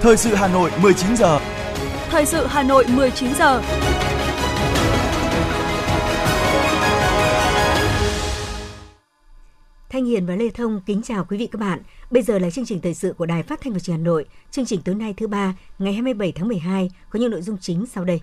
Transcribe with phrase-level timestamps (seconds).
[0.00, 1.40] Thời sự Hà Nội 19 giờ.
[2.10, 3.62] Thời sự Hà Nội 19 giờ.
[9.90, 11.82] Thanh Hiền và Lê Thông kính chào quý vị các bạn.
[12.10, 14.10] Bây giờ là chương trình thời sự của Đài Phát thanh và Truyền hình Hà
[14.10, 14.24] Nội.
[14.50, 17.86] Chương trình tối nay thứ ba, ngày 27 tháng 12 có những nội dung chính
[17.86, 18.20] sau đây.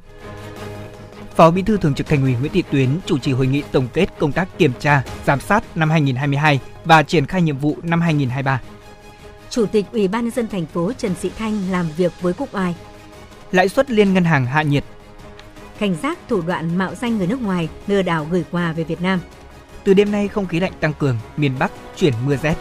[1.35, 3.87] Phó Bí thư Thường trực Thành ủy Nguyễn Thị Tuyến chủ trì hội nghị tổng
[3.93, 8.01] kết công tác kiểm tra, giám sát năm 2022 và triển khai nhiệm vụ năm
[8.01, 8.61] 2023.
[9.55, 12.53] Chủ tịch Ủy ban nhân dân thành phố Trần Sĩ Thanh làm việc với Cục
[12.53, 12.75] Ai.
[13.51, 14.83] Lãi suất liên ngân hàng hạ nhiệt.
[15.79, 19.01] Cảnh giác thủ đoạn mạo danh người nước ngoài lừa đảo gửi quà về Việt
[19.01, 19.19] Nam.
[19.83, 22.55] Từ đêm nay không khí lạnh tăng cường, miền Bắc chuyển mưa rét.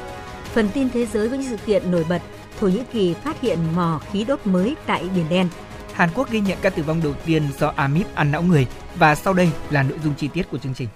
[0.52, 2.22] Phần tin thế giới với những sự kiện nổi bật,
[2.60, 5.48] Thổ Nhĩ Kỳ phát hiện mỏ khí đốt mới tại Biển Đen.
[5.92, 8.66] Hàn Quốc ghi nhận ca tử vong đầu tiên do amip ăn não người
[8.96, 10.88] và sau đây là nội dung chi tiết của chương trình.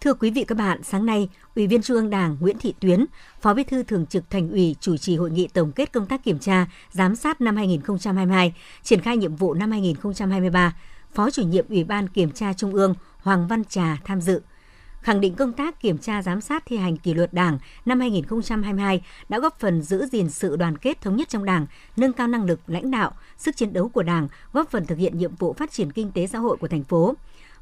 [0.00, 3.04] Thưa quý vị các bạn, sáng nay, Ủy viên Trung ương Đảng Nguyễn Thị Tuyến,
[3.40, 6.24] Phó Bí thư Thường trực Thành ủy chủ trì hội nghị tổng kết công tác
[6.24, 10.76] kiểm tra, giám sát năm 2022, triển khai nhiệm vụ năm 2023.
[11.14, 14.40] Phó chủ nhiệm Ủy ban Kiểm tra Trung ương Hoàng Văn Trà tham dự
[15.02, 19.02] khẳng định công tác kiểm tra giám sát thi hành kỷ luật Đảng năm 2022
[19.28, 22.44] đã góp phần giữ gìn sự đoàn kết thống nhất trong Đảng, nâng cao năng
[22.44, 25.72] lực lãnh đạo, sức chiến đấu của Đảng, góp phần thực hiện nhiệm vụ phát
[25.72, 27.14] triển kinh tế xã hội của thành phố.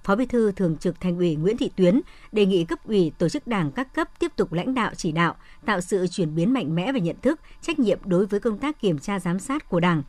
[0.04, 2.00] Phó Bí thư Thường trực Thành ủy Nguyễn Thị Tuyến
[2.32, 5.36] đề nghị cấp ủy tổ chức đảng các cấp tiếp tục lãnh đạo chỉ đạo,
[5.64, 8.80] tạo sự chuyển biến mạnh mẽ về nhận thức, trách nhiệm đối với công tác
[8.80, 10.02] kiểm tra giám sát của Đảng,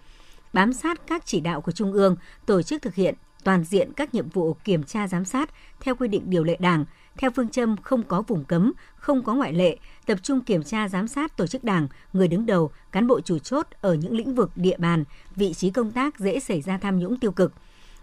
[0.54, 2.16] bám sát các chỉ đạo của Trung ương,
[2.46, 6.08] tổ chức thực hiện toàn diện các nhiệm vụ kiểm tra giám sát theo quy
[6.08, 6.86] định điều lệ Đảng,
[7.18, 10.90] theo phương châm không có vùng cấm, không có ngoại lệ, tập trung kiểm tra
[10.90, 14.36] giám sát tổ chức đảng, người đứng đầu, cán bộ chủ chốt ở những lĩnh
[14.36, 15.04] vực địa bàn,
[15.36, 17.54] vị trí công tác dễ xảy ra tham nhũng tiêu cực.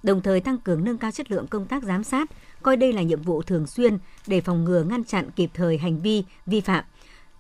[0.03, 2.31] Đồng thời tăng cường nâng cao chất lượng công tác giám sát,
[2.63, 6.01] coi đây là nhiệm vụ thường xuyên để phòng ngừa ngăn chặn kịp thời hành
[6.01, 6.85] vi vi phạm,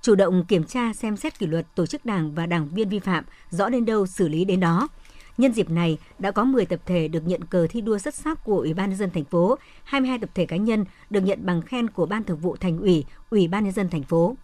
[0.02, 2.98] chủ động kiểm tra xem xét kỷ luật tổ chức đảng và đảng viên vi
[2.98, 4.88] phạm, rõ đến đâu xử lý đến đó
[5.38, 8.44] Nhân dịp này, đã có 10 tập thể được nhận cờ thi đua xuất sắc
[8.44, 11.62] của Ủy ban nhân dân thành phố, 22 tập thể cá nhân được nhận bằng
[11.62, 14.36] khen của Ban Thường vụ Thành ủy, Ủy ban nhân dân thành phố.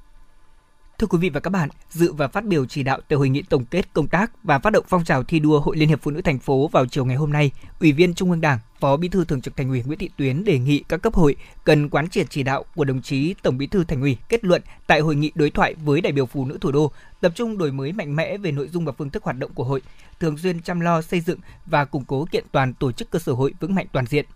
[1.02, 3.42] Thưa quý vị và các bạn, dự và phát biểu chỉ đạo tại hội nghị
[3.42, 6.10] tổng kết công tác và phát động phong trào thi đua Hội Liên hiệp Phụ
[6.10, 9.08] nữ thành phố vào chiều ngày hôm nay, Ủy viên Trung ương Đảng, Phó Bí
[9.08, 12.08] thư Thường trực Thành ủy Nguyễn Thị Tuyến đề nghị các cấp hội cần quán
[12.08, 15.16] triệt chỉ đạo của đồng chí Tổng Bí thư Thành ủy kết luận tại hội
[15.16, 18.16] nghị đối thoại với đại biểu phụ nữ thủ đô, tập trung đổi mới mạnh
[18.16, 19.82] mẽ về nội dung và phương thức hoạt động của hội,
[20.20, 23.32] thường xuyên chăm lo xây dựng và củng cố kiện toàn tổ chức cơ sở
[23.32, 24.26] hội vững mạnh toàn diện.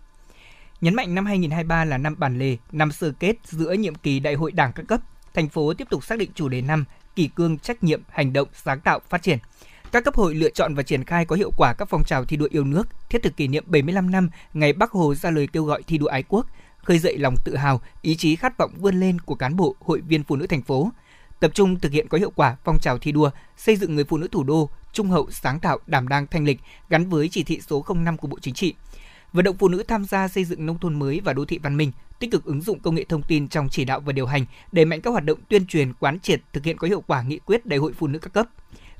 [0.81, 4.33] Nhấn mạnh năm 2023 là năm bản lề, năm sơ kết giữa nhiệm kỳ đại
[4.33, 5.01] hội đảng các cấp,
[5.37, 8.47] thành phố tiếp tục xác định chủ đề năm kỷ cương trách nhiệm hành động
[8.53, 9.37] sáng tạo phát triển
[9.91, 12.37] các cấp hội lựa chọn và triển khai có hiệu quả các phong trào thi
[12.37, 15.63] đua yêu nước, thiết thực kỷ niệm 75 năm ngày Bắc Hồ ra lời kêu
[15.63, 16.45] gọi thi đua ái quốc,
[16.77, 20.01] khơi dậy lòng tự hào, ý chí khát vọng vươn lên của cán bộ, hội
[20.01, 20.91] viên phụ nữ thành phố,
[21.39, 24.17] tập trung thực hiện có hiệu quả phong trào thi đua, xây dựng người phụ
[24.17, 26.59] nữ thủ đô trung hậu, sáng tạo, đảm đang thanh lịch
[26.89, 28.73] gắn với chỉ thị số 05 của Bộ Chính trị.
[29.33, 31.77] Vận động phụ nữ tham gia xây dựng nông thôn mới và đô thị văn
[31.77, 34.45] minh, tích cực ứng dụng công nghệ thông tin trong chỉ đạo và điều hành,
[34.71, 37.39] đẩy mạnh các hoạt động tuyên truyền quán triệt thực hiện có hiệu quả nghị
[37.39, 38.47] quyết Đại hội phụ nữ các cấp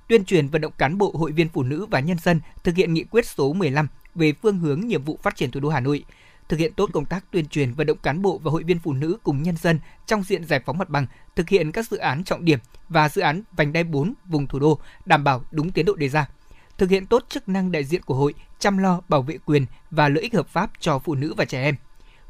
[0.08, 2.94] tuyên truyền vận động cán bộ, hội viên phụ nữ và nhân dân thực hiện
[2.94, 6.06] nghị quyết số 15 về phương hướng nhiệm vụ phát triển thủ đô Hà Nội,
[6.50, 8.94] thực hiện tốt công tác tuyên truyền vận động cán bộ và hội viên phụ
[8.94, 12.24] nữ cùng nhân dân trong diện giải phóng mặt bằng, thực hiện các dự án
[12.24, 15.86] trọng điểm và dự án vành đai 4 vùng thủ đô đảm bảo đúng tiến
[15.86, 16.30] độ đề ra.
[16.78, 20.10] Thực hiện tốt chức năng đại diện của hội, chăm lo bảo vệ quyền và
[20.10, 21.76] lợi ích hợp pháp cho phụ nữ và trẻ em.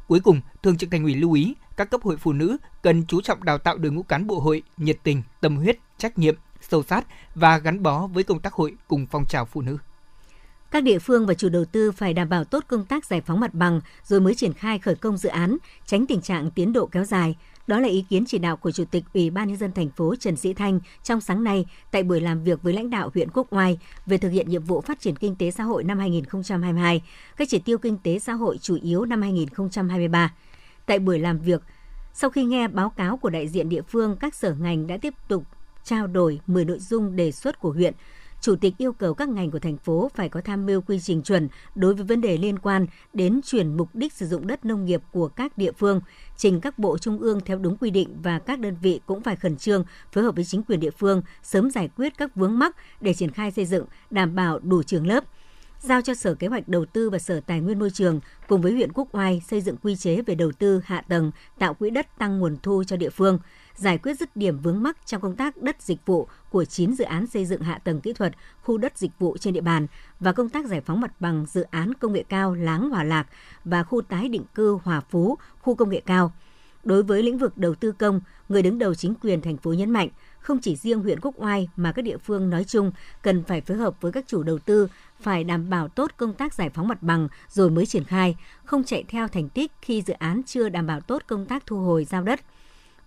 [0.08, 3.20] Cuối cùng, Thường trực Thành ủy lưu ý các cấp hội phụ nữ cần chú
[3.20, 6.82] trọng đào tạo đội ngũ cán bộ hội nhiệt tình, tâm huyết, trách nhiệm, sâu
[6.82, 9.78] sát và gắn bó với công tác hội cùng phong trào phụ nữ.
[10.70, 13.40] Các địa phương và chủ đầu tư phải đảm bảo tốt công tác giải phóng
[13.40, 16.86] mặt bằng rồi mới triển khai khởi công dự án, tránh tình trạng tiến độ
[16.86, 17.36] kéo dài.
[17.68, 20.14] Đó là ý kiến chỉ đạo của Chủ tịch Ủy ban nhân dân thành phố
[20.16, 23.46] Trần Sĩ Thanh trong sáng nay tại buổi làm việc với lãnh đạo huyện Quốc
[23.50, 27.02] Oai về thực hiện nhiệm vụ phát triển kinh tế xã hội năm 2022,
[27.36, 30.34] các chỉ tiêu kinh tế xã hội chủ yếu năm 2023.
[30.86, 31.62] Tại buổi làm việc,
[32.12, 35.14] sau khi nghe báo cáo của đại diện địa phương, các sở ngành đã tiếp
[35.28, 35.44] tục
[35.84, 37.94] trao đổi 10 nội dung đề xuất của huyện.
[38.40, 41.22] Chủ tịch yêu cầu các ngành của thành phố phải có tham mưu quy trình
[41.22, 44.84] chuẩn đối với vấn đề liên quan đến chuyển mục đích sử dụng đất nông
[44.84, 46.00] nghiệp của các địa phương,
[46.36, 49.36] trình các bộ trung ương theo đúng quy định và các đơn vị cũng phải
[49.36, 52.76] khẩn trương phối hợp với chính quyền địa phương sớm giải quyết các vướng mắc
[53.00, 55.24] để triển khai xây dựng, đảm bảo đủ trường lớp,
[55.80, 58.72] giao cho Sở Kế hoạch Đầu tư và Sở Tài nguyên Môi trường cùng với
[58.72, 62.18] huyện Quốc Oai xây dựng quy chế về đầu tư hạ tầng, tạo quỹ đất
[62.18, 63.38] tăng nguồn thu cho địa phương–
[63.78, 67.04] giải quyết dứt điểm vướng mắc trong công tác đất dịch vụ của 9 dự
[67.04, 68.32] án xây dựng hạ tầng kỹ thuật,
[68.62, 69.86] khu đất dịch vụ trên địa bàn
[70.20, 73.26] và công tác giải phóng mặt bằng dự án công nghệ cao Láng Hòa Lạc
[73.64, 76.32] và khu tái định cư Hòa Phú, khu công nghệ cao
[76.84, 79.90] Đối với lĩnh vực đầu tư công, người đứng đầu chính quyền thành phố nhấn
[79.90, 80.08] mạnh,
[80.40, 82.92] không chỉ riêng huyện Quốc Oai mà các địa phương nói chung
[83.22, 84.88] cần phải phối hợp với các chủ đầu tư
[85.20, 88.84] phải đảm bảo tốt công tác giải phóng mặt bằng rồi mới triển khai, không
[88.84, 92.04] chạy theo thành tích khi dự án chưa đảm bảo tốt công tác thu hồi
[92.04, 92.40] giao đất.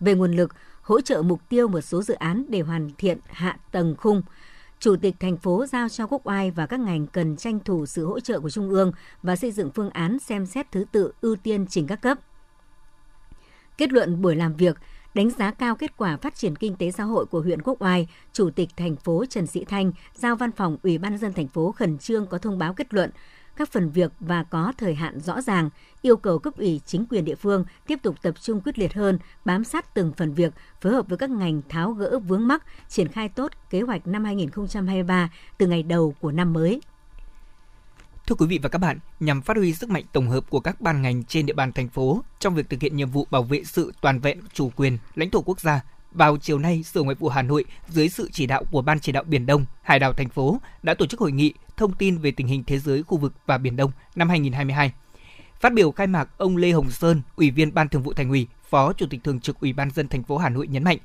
[0.01, 0.51] Về nguồn lực,
[0.81, 4.21] hỗ trợ mục tiêu một số dự án để hoàn thiện hạ tầng khung.
[4.79, 8.05] Chủ tịch thành phố giao cho Quốc Oai và các ngành cần tranh thủ sự
[8.05, 8.91] hỗ trợ của Trung ương
[9.23, 12.19] và xây dựng phương án xem xét thứ tự ưu tiên trình các cấp.
[13.77, 14.77] Kết luận buổi làm việc,
[15.13, 18.07] đánh giá cao kết quả phát triển kinh tế xã hội của huyện Quốc Oai,
[18.33, 21.47] Chủ tịch thành phố Trần Sĩ Thanh giao văn phòng Ủy ban nhân dân thành
[21.47, 23.09] phố khẩn trương có thông báo kết luận
[23.55, 25.69] các phần việc và có thời hạn rõ ràng,
[26.01, 29.19] yêu cầu cấp ủy chính quyền địa phương tiếp tục tập trung quyết liệt hơn,
[29.45, 33.07] bám sát từng phần việc, phối hợp với các ngành tháo gỡ vướng mắc, triển
[33.07, 36.81] khai tốt kế hoạch năm 2023 từ ngày đầu của năm mới.
[38.27, 40.81] Thưa quý vị và các bạn, nhằm phát huy sức mạnh tổng hợp của các
[40.81, 43.63] ban ngành trên địa bàn thành phố trong việc thực hiện nhiệm vụ bảo vệ
[43.63, 45.81] sự toàn vẹn chủ quyền, lãnh thổ quốc gia,
[46.11, 49.11] vào chiều nay, Sở Ngoại vụ Hà Nội dưới sự chỉ đạo của Ban chỉ
[49.11, 52.31] đạo Biển Đông, Hải đảo thành phố đã tổ chức hội nghị thông tin về
[52.31, 54.91] tình hình thế giới, khu vực và Biển Đông năm 2022.
[55.59, 58.47] Phát biểu khai mạc, ông Lê Hồng Sơn, Ủy viên Ban Thường vụ Thành ủy,
[58.69, 60.97] Phó Chủ tịch Thường trực Ủy ban dân thành phố Hà Nội nhấn mạnh,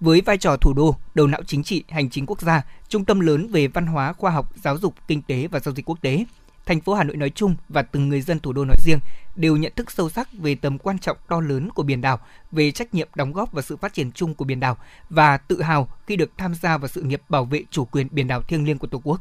[0.00, 3.20] với vai trò thủ đô, đầu não chính trị, hành chính quốc gia, trung tâm
[3.20, 6.24] lớn về văn hóa, khoa học, giáo dục, kinh tế và giao dịch quốc tế,
[6.66, 8.98] thành phố Hà Nội nói chung và từng người dân thủ đô nói riêng
[9.36, 12.18] đều nhận thức sâu sắc về tầm quan trọng to lớn của biển đảo,
[12.52, 14.76] về trách nhiệm đóng góp vào sự phát triển chung của biển đảo
[15.10, 18.28] và tự hào khi được tham gia vào sự nghiệp bảo vệ chủ quyền biển
[18.28, 19.20] đảo thiêng liêng của Tổ quốc.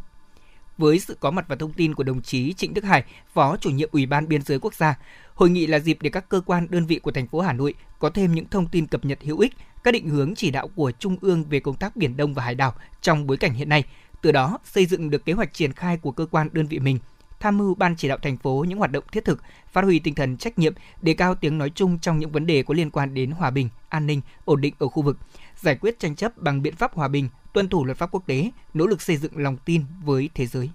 [0.80, 3.04] Với sự có mặt và thông tin của đồng chí Trịnh Đức Hải,
[3.34, 5.00] Phó chủ nhiệm Ủy ban Biên giới Quốc gia,
[5.34, 7.74] hội nghị là dịp để các cơ quan đơn vị của thành phố Hà Nội
[8.00, 9.54] có thêm những thông tin cập nhật hữu ích,
[9.84, 12.56] các định hướng chỉ đạo của Trung ương về công tác biển Đông và hải
[12.56, 13.84] đảo trong bối cảnh hiện nay,
[14.22, 17.00] từ đó xây dựng được kế hoạch triển khai của cơ quan đơn vị mình
[17.40, 19.42] tham mưu ban chỉ đạo thành phố những hoạt động thiết thực,
[19.72, 22.64] phát huy tinh thần trách nhiệm, đề cao tiếng nói chung trong những vấn đề
[22.64, 25.18] có liên quan đến hòa bình, an ninh, ổn định ở khu vực,
[25.56, 28.52] giải quyết tranh chấp bằng biện pháp hòa bình, tuân thủ luật pháp quốc tế,
[28.74, 30.70] nỗ lực xây dựng lòng tin với thế giới.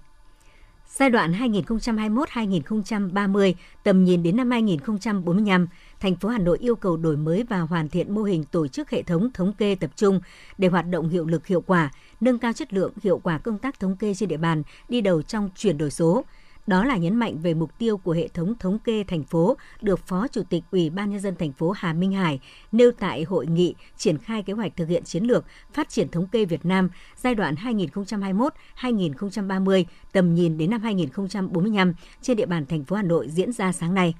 [0.88, 5.68] Giai đoạn 2021-2030, tầm nhìn đến năm 2045,
[6.00, 8.90] thành phố Hà Nội yêu cầu đổi mới và hoàn thiện mô hình tổ chức
[8.90, 10.20] hệ thống thống kê tập trung
[10.58, 11.90] để hoạt động hiệu lực hiệu quả,
[12.20, 15.22] nâng cao chất lượng hiệu quả công tác thống kê trên địa bàn, đi đầu
[15.22, 16.24] trong chuyển đổi số,
[16.66, 20.06] đó là nhấn mạnh về mục tiêu của hệ thống thống kê thành phố được
[20.06, 22.40] Phó Chủ tịch Ủy ban nhân dân thành phố Hà Minh Hải
[22.72, 26.26] nêu tại hội nghị triển khai kế hoạch thực hiện chiến lược phát triển thống
[26.26, 32.84] kê Việt Nam giai đoạn 2021-2030, tầm nhìn đến năm 2045 trên địa bàn thành
[32.84, 34.14] phố Hà Nội diễn ra sáng nay.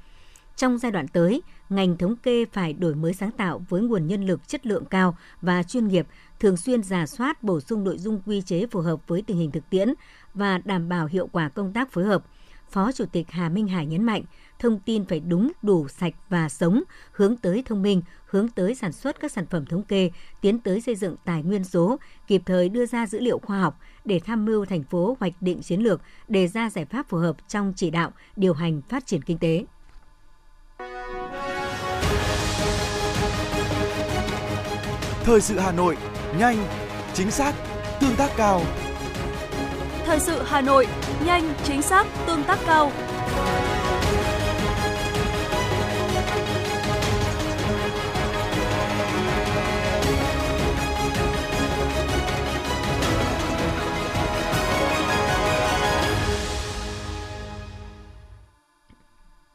[0.57, 4.27] Trong giai đoạn tới, ngành thống kê phải đổi mới sáng tạo với nguồn nhân
[4.27, 6.07] lực chất lượng cao và chuyên nghiệp,
[6.41, 9.51] thường xuyên giả soát bổ sung nội dung quy chế phù hợp với tình hình
[9.51, 9.95] thực tiễn
[10.35, 12.25] và đảm bảo hiệu quả công tác phối hợp,
[12.71, 14.23] Phó Chủ tịch Hà Minh Hải nhấn mạnh,
[14.59, 16.83] thông tin phải đúng, đủ, sạch và sống,
[17.13, 20.11] hướng tới thông minh, hướng tới sản xuất các sản phẩm thống kê,
[20.41, 23.79] tiến tới xây dựng tài nguyên số, kịp thời đưa ra dữ liệu khoa học
[24.05, 27.37] để tham mưu thành phố hoạch định chiến lược, đề ra giải pháp phù hợp
[27.49, 29.65] trong chỉ đạo, điều hành phát triển kinh tế.
[35.25, 35.97] Thời sự Hà Nội,
[36.39, 36.57] nhanh,
[37.15, 37.55] chính xác,
[38.01, 38.63] tương tác cao.
[40.15, 40.87] Thời sự Hà Nội,
[41.25, 42.93] nhanh, chính xác, tương tác cao.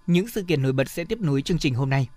[0.07, 2.07] Những sự kiện nổi bật sẽ tiếp nối chương trình hôm nay.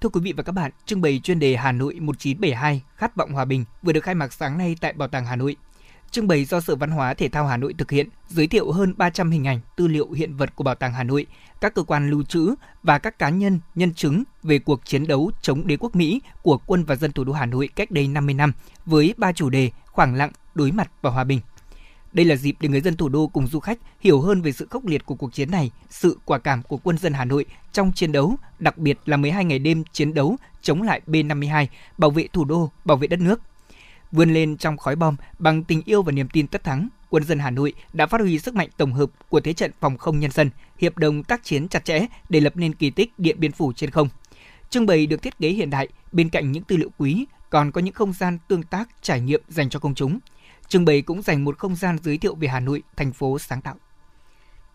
[0.00, 3.32] Thưa quý vị và các bạn, trưng bày chuyên đề Hà Nội 1972 Khát vọng
[3.32, 5.56] hòa bình vừa được khai mạc sáng nay tại Bảo tàng Hà Nội.
[6.12, 8.94] Trưng bày do Sở Văn hóa Thể thao Hà Nội thực hiện, giới thiệu hơn
[8.96, 11.26] 300 hình ảnh, tư liệu hiện vật của Bảo tàng Hà Nội,
[11.60, 15.30] các cơ quan lưu trữ và các cá nhân, nhân chứng về cuộc chiến đấu
[15.42, 18.34] chống đế quốc Mỹ của quân và dân thủ đô Hà Nội cách đây 50
[18.34, 18.52] năm
[18.86, 21.40] với ba chủ đề khoảng lặng, đối mặt và hòa bình.
[22.12, 24.66] Đây là dịp để người dân thủ đô cùng du khách hiểu hơn về sự
[24.70, 27.92] khốc liệt của cuộc chiến này, sự quả cảm của quân dân Hà Nội trong
[27.92, 31.66] chiến đấu, đặc biệt là 12 ngày đêm chiến đấu chống lại B-52,
[31.98, 33.40] bảo vệ thủ đô, bảo vệ đất nước
[34.12, 37.38] vươn lên trong khói bom bằng tình yêu và niềm tin tất thắng, quân dân
[37.38, 40.30] Hà Nội đã phát huy sức mạnh tổng hợp của thế trận phòng không nhân
[40.30, 43.72] dân, hiệp đồng tác chiến chặt chẽ để lập nên kỳ tích Điện Biên Phủ
[43.72, 44.08] trên không.
[44.70, 47.80] Trưng bày được thiết kế hiện đại, bên cạnh những tư liệu quý, còn có
[47.80, 50.18] những không gian tương tác trải nghiệm dành cho công chúng.
[50.68, 53.62] Trưng bày cũng dành một không gian giới thiệu về Hà Nội, thành phố sáng
[53.62, 53.76] tạo.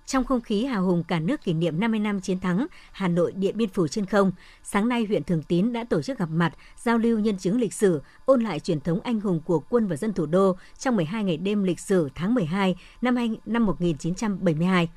[0.08, 3.32] Trong không khí hào hùng cả nước kỷ niệm 50 năm chiến thắng Hà Nội
[3.32, 4.32] Điện Biên Phủ trên không,
[4.64, 7.74] sáng nay huyện Thường Tín đã tổ chức gặp mặt, giao lưu nhân chứng lịch
[7.74, 11.24] sử, ôn lại truyền thống anh hùng của quân và dân thủ đô trong 12
[11.24, 14.90] ngày đêm lịch sử tháng 12 năm, năm 1972.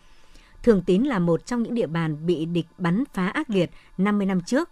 [0.62, 4.26] Thường Tín là một trong những địa bàn bị địch bắn phá ác liệt 50
[4.26, 4.71] năm trước.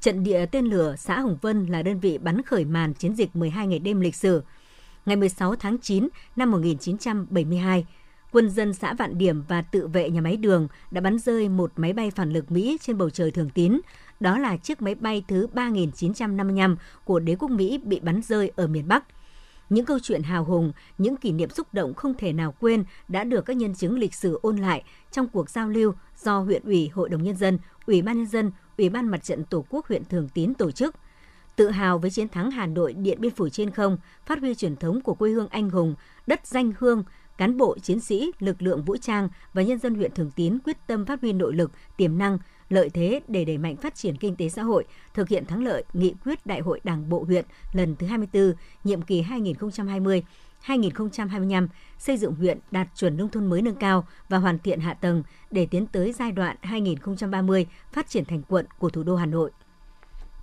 [0.00, 3.36] Trận địa tên lửa xã Hồng Vân là đơn vị bắn khởi màn chiến dịch
[3.36, 4.42] 12 ngày đêm lịch sử.
[5.06, 7.86] Ngày 16 tháng 9 năm 1972,
[8.32, 11.72] quân dân xã Vạn Điểm và tự vệ nhà máy đường đã bắn rơi một
[11.76, 13.80] máy bay phản lực Mỹ trên bầu trời Thường Tín.
[14.20, 18.66] Đó là chiếc máy bay thứ 3955 của đế quốc Mỹ bị bắn rơi ở
[18.66, 19.04] miền Bắc.
[19.70, 23.24] Những câu chuyện hào hùng, những kỷ niệm xúc động không thể nào quên đã
[23.24, 26.88] được các nhân chứng lịch sử ôn lại trong cuộc giao lưu do huyện ủy,
[26.88, 30.04] hội đồng nhân dân, ủy ban nhân dân, ủy ban mặt trận tổ quốc huyện
[30.04, 30.94] Thường Tín tổ chức.
[31.56, 34.76] Tự hào với chiến thắng Hà Nội Điện Biên Phủ trên không, phát huy truyền
[34.76, 35.94] thống của quê hương anh hùng,
[36.26, 37.04] đất danh hương,
[37.38, 40.76] cán bộ, chiến sĩ, lực lượng vũ trang và nhân dân huyện Thường Tín quyết
[40.86, 44.36] tâm phát huy nội lực, tiềm năng, lợi thế để đẩy mạnh phát triển kinh
[44.36, 44.84] tế xã hội,
[45.14, 48.52] thực hiện thắng lợi nghị quyết Đại hội Đảng bộ huyện lần thứ 24,
[48.84, 50.22] nhiệm kỳ 2020
[50.60, 54.94] 2025 xây dựng huyện đạt chuẩn nông thôn mới nâng cao và hoàn thiện hạ
[54.94, 59.26] tầng để tiến tới giai đoạn 2030 phát triển thành quận của thủ đô Hà
[59.26, 59.50] Nội.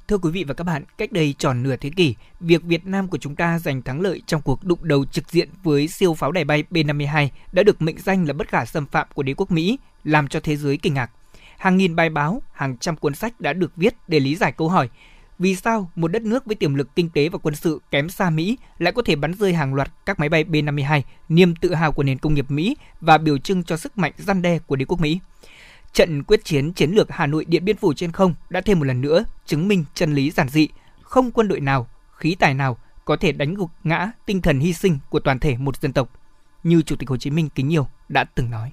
[0.09, 3.07] Thưa quý vị và các bạn, cách đây tròn nửa thế kỷ, việc Việt Nam
[3.07, 6.31] của chúng ta giành thắng lợi trong cuộc đụng đầu trực diện với siêu pháo
[6.31, 9.51] đài bay B-52 đã được mệnh danh là bất khả xâm phạm của đế quốc
[9.51, 11.11] Mỹ, làm cho thế giới kinh ngạc.
[11.57, 14.69] Hàng nghìn bài báo, hàng trăm cuốn sách đã được viết để lý giải câu
[14.69, 14.89] hỏi
[15.39, 18.29] vì sao một đất nước với tiềm lực kinh tế và quân sự kém xa
[18.29, 21.91] Mỹ lại có thể bắn rơi hàng loạt các máy bay B-52, niềm tự hào
[21.91, 24.85] của nền công nghiệp Mỹ và biểu trưng cho sức mạnh răn đe của đế
[24.85, 25.19] quốc Mỹ.
[25.93, 28.85] Trận quyết chiến chiến lược Hà Nội Điện Biên Phủ trên không đã thêm một
[28.85, 30.67] lần nữa chứng minh chân lý giản dị,
[31.01, 34.73] không quân đội nào, khí tài nào có thể đánh gục ngã tinh thần hy
[34.73, 36.09] sinh của toàn thể một dân tộc,
[36.63, 38.71] như Chủ tịch Hồ Chí Minh kính yêu đã từng nói.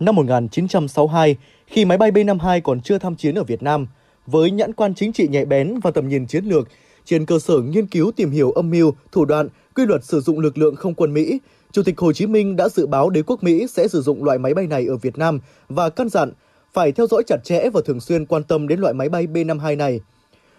[0.00, 3.86] Năm 1962, khi máy bay B-52 còn chưa tham chiến ở Việt Nam,
[4.26, 6.68] với nhãn quan chính trị nhạy bén và tầm nhìn chiến lược,
[7.04, 10.40] trên cơ sở nghiên cứu tìm hiểu âm mưu, thủ đoạn, quy luật sử dụng
[10.40, 11.38] lực lượng không quân Mỹ,
[11.72, 14.38] Chủ tịch Hồ Chí Minh đã dự báo đế quốc Mỹ sẽ sử dụng loại
[14.38, 16.32] máy bay này ở Việt Nam và căn dặn
[16.72, 19.76] phải theo dõi chặt chẽ và thường xuyên quan tâm đến loại máy bay B-52
[19.76, 20.00] này.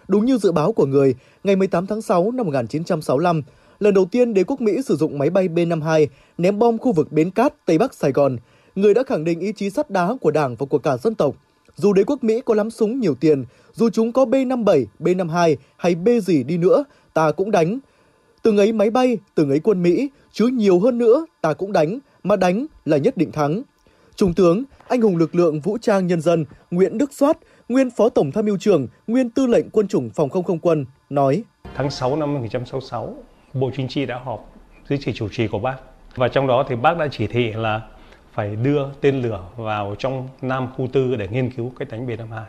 [0.08, 3.42] Đúng như dự báo của người, ngày 18 tháng 6 năm 1965,
[3.80, 6.06] lần đầu tiên đế quốc Mỹ sử dụng máy bay B-52
[6.38, 8.36] ném bom khu vực Bến Cát, Tây Bắc Sài Gòn,
[8.74, 11.34] người đã khẳng định ý chí sắt đá của Đảng và của cả dân tộc.
[11.76, 15.94] Dù đế quốc Mỹ có lắm súng nhiều tiền, dù chúng có B-57, B-52 hay
[15.94, 17.78] B gì đi nữa, ta cũng đánh.
[18.44, 21.98] Từng ấy máy bay, từng ấy quân Mỹ, chứ nhiều hơn nữa ta cũng đánh,
[22.22, 23.62] mà đánh là nhất định thắng.
[24.16, 28.08] Trung tướng, anh hùng lực lượng vũ trang nhân dân Nguyễn Đức Soát, nguyên Phó
[28.08, 31.42] Tổng tham mưu trưởng, nguyên Tư lệnh Quân chủng Phòng không không quân, nói.
[31.74, 33.16] Tháng 6 năm 1966,
[33.54, 34.54] Bộ Chính trị đã họp
[34.88, 35.76] dưới sự chủ trì của bác.
[36.14, 37.82] Và trong đó thì bác đã chỉ thị là
[38.32, 42.42] phải đưa tên lửa vào trong Nam khu tư để nghiên cứu cách đánh B-52.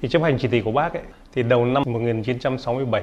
[0.00, 1.02] Thì chấp hành chỉ thị của bác ấy,
[1.34, 3.02] thì đầu năm 1967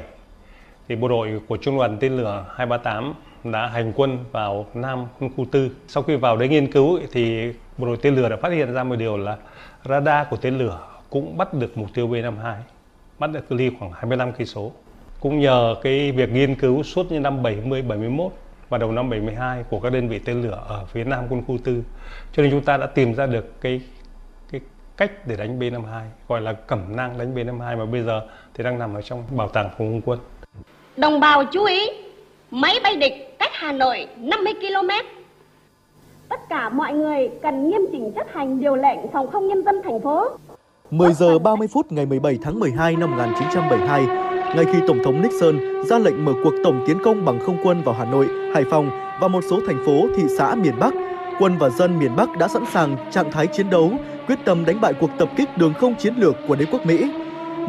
[0.94, 3.14] thì bộ đội của trung đoàn tên lửa 238
[3.54, 5.70] đã hành quân vào Nam quân khu tư.
[5.88, 8.84] Sau khi vào đấy nghiên cứu thì bộ đội tên lửa đã phát hiện ra
[8.84, 9.38] một điều là
[9.86, 12.56] radar của tên lửa cũng bắt được mục tiêu B-52,
[13.20, 14.72] bắt được cự ly khoảng 25 cây số.
[15.20, 18.32] Cũng nhờ cái việc nghiên cứu suốt những năm 70, 71
[18.70, 21.58] và đầu năm 72 của các đơn vị tên lửa ở phía Nam quân khu
[21.64, 21.84] tư
[22.32, 23.82] cho nên chúng ta đã tìm ra được cái
[24.52, 24.62] cái
[24.98, 28.22] cách để đánh B52 gọi là cẩm nang đánh B52 mà bây giờ
[28.54, 30.20] thì đang nằm ở trong bảo tàng phòng không quân.
[30.98, 31.90] Đồng bào chú ý,
[32.52, 34.90] máy bay địch cách Hà Nội 50 km.
[36.30, 39.82] Tất cả mọi người cần nghiêm chỉnh chấp hành điều lệnh phòng không nhân dân
[39.84, 40.30] thành phố.
[40.92, 44.06] 10 giờ 30 phút ngày 17 tháng 12 năm 1972,
[44.56, 47.82] ngay khi Tổng thống Nixon ra lệnh mở cuộc tổng tiến công bằng không quân
[47.82, 48.90] vào Hà Nội, Hải Phòng
[49.22, 50.94] và một số thành phố, thị xã miền Bắc,
[51.40, 53.92] quân và dân miền Bắc đã sẵn sàng trạng thái chiến đấu,
[54.28, 57.12] quyết tâm đánh bại cuộc tập kích đường không chiến lược của đế quốc Mỹ.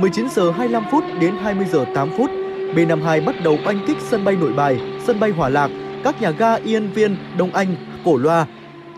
[0.01, 2.31] 19 giờ 25 phút đến 20 giờ 8 phút,
[2.75, 5.71] B-52 bắt đầu oanh kích sân bay Nội Bài, sân bay Hòa Lạc,
[6.05, 8.47] các nhà ga Yên Viên, Đông Anh, Cổ Loa.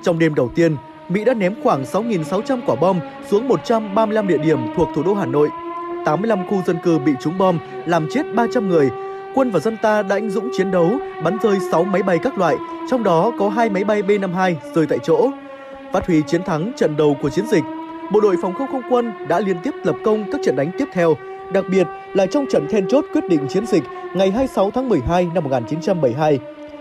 [0.03, 0.77] Trong đêm đầu tiên,
[1.09, 5.27] Mỹ đã ném khoảng 6.600 quả bom xuống 135 địa điểm thuộc thủ đô Hà
[5.27, 5.49] Nội.
[6.05, 8.91] 85 khu dân cư bị trúng bom, làm chết 300 người,
[9.35, 10.91] quân và dân ta đã anh dũng chiến đấu,
[11.25, 12.57] bắn rơi 6 máy bay các loại,
[12.91, 15.31] trong đó có hai máy bay B-52 rơi tại chỗ.
[15.93, 17.65] Phát huy chiến thắng trận đầu của chiến dịch,
[18.13, 20.89] bộ đội phòng không không quân đã liên tiếp lập công các trận đánh tiếp
[20.93, 21.15] theo,
[21.53, 23.83] đặc biệt là trong trận then chốt quyết định chiến dịch
[24.15, 26.39] ngày 26 tháng 12 năm 1972.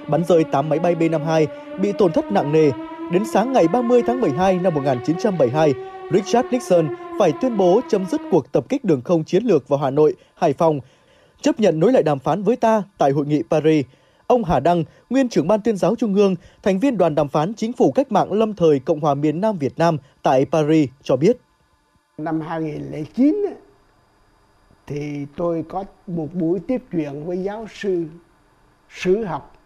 [0.07, 1.45] Bắn rơi 8 máy bay B-52
[1.81, 2.71] bị tổn thất nặng nề.
[3.11, 5.73] Đến sáng ngày 30 tháng 12 năm 1972,
[6.11, 6.87] Richard Nixon
[7.19, 10.15] phải tuyên bố chấm dứt cuộc tập kích đường không chiến lược vào Hà Nội,
[10.35, 10.79] Hải Phòng
[11.41, 13.85] chấp nhận nối lại đàm phán với ta tại hội nghị Paris.
[14.27, 17.53] Ông Hà Đăng, nguyên trưởng ban tuyên giáo Trung ương, thành viên đoàn đàm phán
[17.53, 21.15] chính phủ cách mạng lâm thời Cộng hòa miền Nam Việt Nam tại Paris cho
[21.15, 21.37] biết.
[22.17, 23.35] Năm 2009
[24.87, 28.05] thì tôi có một buổi tiếp chuyện với giáo sư,
[28.89, 29.57] sử học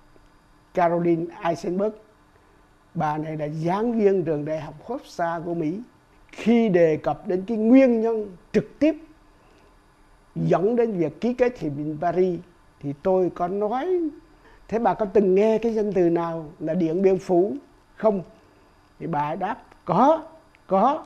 [0.73, 1.93] Caroline Eisenberg.
[2.93, 5.81] Bà này là giảng viên trường đại học Hofstra của Mỹ.
[6.31, 8.95] Khi đề cập đến cái nguyên nhân trực tiếp
[10.35, 12.39] dẫn đến việc ký kết hiệp định Paris,
[12.79, 13.99] thì tôi có nói,
[14.67, 17.53] thế bà có từng nghe cái danh từ nào là điện biên phủ
[17.95, 18.21] không
[18.99, 20.23] thì bà đáp, có
[20.67, 21.05] có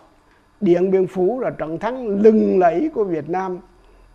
[0.62, 3.60] điện biên phủ là trận thắng lừng lẫy của việt nam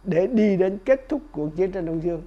[0.05, 2.23] để đi đến kết thúc cuộc chiến tranh đông dương.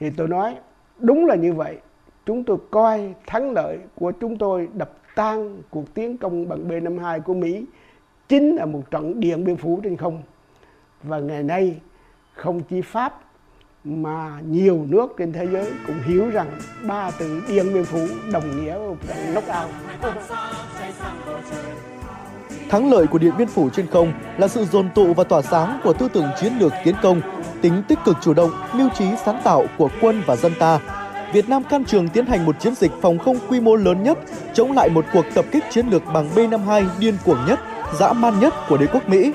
[0.00, 0.56] Thì tôi nói,
[0.98, 1.78] đúng là như vậy.
[2.26, 7.20] Chúng tôi coi thắng lợi của chúng tôi đập tan cuộc tiến công bằng B-52
[7.20, 7.64] của Mỹ
[8.28, 10.22] chính là một trận điện biên phủ trên không.
[11.02, 11.80] Và ngày nay,
[12.34, 13.20] không chỉ Pháp,
[13.84, 16.50] mà nhiều nước trên thế giới cũng hiểu rằng
[16.86, 19.70] ba từ Điện Biên Phủ đồng nghĩa với một trận knockout.
[22.70, 25.80] Thắng lợi của Điện Biên Phủ trên không là sự dồn tụ và tỏa sáng
[25.84, 27.20] của tư tưởng chiến lược tiến công,
[27.60, 30.78] tính tích cực chủ động, mưu trí sáng tạo của quân và dân ta.
[31.32, 34.18] Việt Nam can trường tiến hành một chiến dịch phòng không quy mô lớn nhất,
[34.54, 37.60] chống lại một cuộc tập kích chiến lược bằng B-52 điên cuồng nhất,
[37.98, 39.32] dã man nhất của đế quốc Mỹ.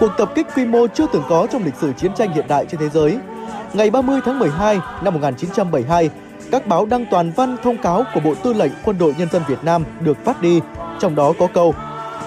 [0.00, 2.66] Cuộc tập kích quy mô chưa từng có trong lịch sử chiến tranh hiện đại
[2.70, 3.18] trên thế giới–
[3.74, 6.10] ngày 30 tháng 12 năm 1972,
[6.50, 9.42] các báo đăng toàn văn thông cáo của Bộ Tư lệnh Quân đội Nhân dân
[9.48, 10.60] Việt Nam được phát đi,
[11.00, 11.74] trong đó có câu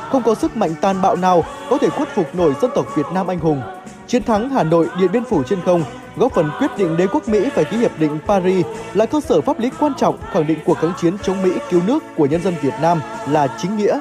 [0.09, 3.05] không có sức mạnh tàn bạo nào có thể khuất phục nổi dân tộc Việt
[3.13, 3.61] Nam anh hùng.
[4.07, 5.83] Chiến thắng Hà Nội Điện Biên Phủ trên không
[6.17, 9.41] góp phần quyết định đế quốc Mỹ phải ký hiệp định Paris là cơ sở
[9.41, 12.43] pháp lý quan trọng khẳng định cuộc kháng chiến chống Mỹ cứu nước của nhân
[12.43, 12.99] dân Việt Nam
[13.29, 13.99] là chính nghĩa,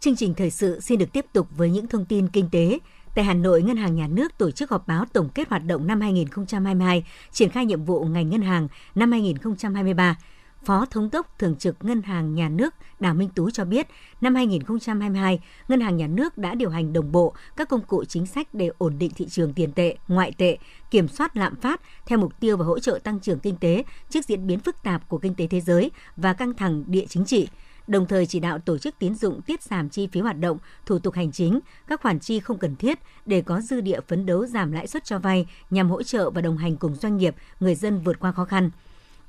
[0.00, 2.78] Chương trình thời sự xin được tiếp tục với những thông tin kinh tế.
[3.14, 5.86] Tại Hà Nội, Ngân hàng Nhà nước tổ chức họp báo tổng kết hoạt động
[5.86, 10.16] năm 2022, triển khai nhiệm vụ ngành ngân hàng năm 2023.
[10.64, 13.86] Phó Thống đốc Thường trực Ngân hàng Nhà nước Đào Minh Tú cho biết,
[14.20, 18.26] năm 2022, Ngân hàng Nhà nước đã điều hành đồng bộ các công cụ chính
[18.26, 20.58] sách để ổn định thị trường tiền tệ, ngoại tệ,
[20.90, 24.24] kiểm soát lạm phát theo mục tiêu và hỗ trợ tăng trưởng kinh tế trước
[24.24, 27.48] diễn biến phức tạp của kinh tế thế giới và căng thẳng địa chính trị–
[27.92, 30.98] đồng thời chỉ đạo tổ chức tín dụng tiết giảm chi phí hoạt động, thủ
[30.98, 34.46] tục hành chính, các khoản chi không cần thiết để có dư địa phấn đấu
[34.46, 37.74] giảm lãi suất cho vay nhằm hỗ trợ và đồng hành cùng doanh nghiệp, người
[37.74, 38.70] dân vượt qua khó khăn.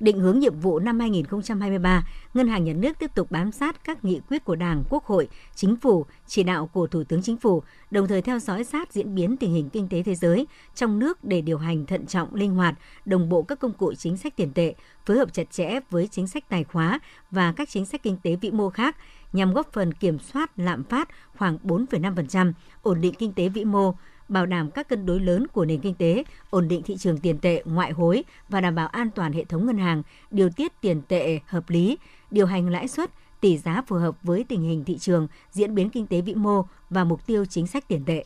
[0.00, 4.04] Định hướng nhiệm vụ năm 2023, Ngân hàng Nhà nước tiếp tục bám sát các
[4.04, 7.62] nghị quyết của Đảng, Quốc hội, Chính phủ, chỉ đạo của Thủ tướng Chính phủ,
[7.90, 11.24] đồng thời theo dõi sát diễn biến tình hình kinh tế thế giới trong nước
[11.24, 14.52] để điều hành thận trọng, linh hoạt, đồng bộ các công cụ chính sách tiền
[14.52, 14.74] tệ,
[15.06, 16.98] phối hợp chặt chẽ với chính sách tài khóa
[17.30, 18.96] và các chính sách kinh tế vĩ mô khác
[19.32, 22.52] nhằm góp phần kiểm soát lạm phát khoảng 4,5%,
[22.82, 23.94] ổn định kinh tế vĩ mô,
[24.28, 27.38] bảo đảm các cân đối lớn của nền kinh tế, ổn định thị trường tiền
[27.38, 31.02] tệ, ngoại hối và đảm bảo an toàn hệ thống ngân hàng, điều tiết tiền
[31.08, 31.98] tệ hợp lý,
[32.30, 33.10] điều hành lãi suất,
[33.40, 36.64] tỷ giá phù hợp với tình hình thị trường, diễn biến kinh tế vĩ mô
[36.90, 38.24] và mục tiêu chính sách tiền tệ.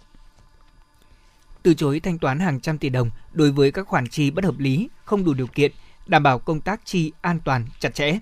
[1.63, 4.59] Từ chối thanh toán hàng trăm tỷ đồng đối với các khoản chi bất hợp
[4.59, 5.73] lý, không đủ điều kiện,
[6.07, 8.19] đảm bảo công tác chi an toàn, chặt chẽ.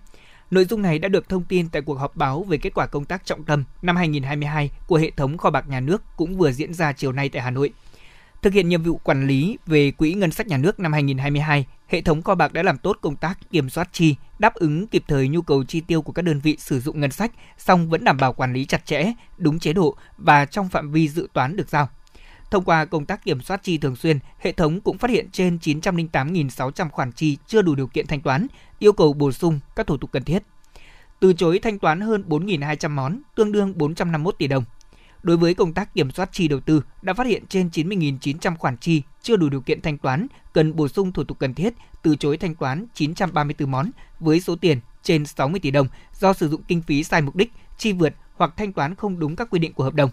[0.51, 3.05] Nội dung này đã được thông tin tại cuộc họp báo về kết quả công
[3.05, 6.75] tác trọng tâm năm 2022 của hệ thống kho bạc nhà nước cũng vừa diễn
[6.75, 7.73] ra chiều nay tại Hà Nội.
[8.43, 12.01] Thực hiện nhiệm vụ quản lý về quỹ ngân sách nhà nước năm 2022, hệ
[12.01, 15.29] thống kho bạc đã làm tốt công tác kiểm soát chi, đáp ứng kịp thời
[15.29, 18.17] nhu cầu chi tiêu của các đơn vị sử dụng ngân sách, song vẫn đảm
[18.17, 21.69] bảo quản lý chặt chẽ, đúng chế độ và trong phạm vi dự toán được
[21.69, 21.89] giao.
[22.51, 25.59] Thông qua công tác kiểm soát chi thường xuyên, hệ thống cũng phát hiện trên
[25.63, 28.47] 908.600 khoản chi chưa đủ điều kiện thanh toán,
[28.79, 30.43] yêu cầu bổ sung các thủ tục cần thiết.
[31.21, 34.65] Từ chối thanh toán hơn 4.200 món, tương đương 451 tỷ đồng.
[35.23, 38.77] Đối với công tác kiểm soát chi đầu tư, đã phát hiện trên 90.900 khoản
[38.77, 42.17] chi chưa đủ điều kiện thanh toán, cần bổ sung thủ tục cần thiết, từ
[42.17, 45.89] chối thanh toán 934 món với số tiền trên 60 tỷ đồng
[46.21, 49.37] do sử dụng kinh phí sai mục đích, chi vượt hoặc thanh toán không đúng
[49.37, 50.11] các quy định của hợp đồng.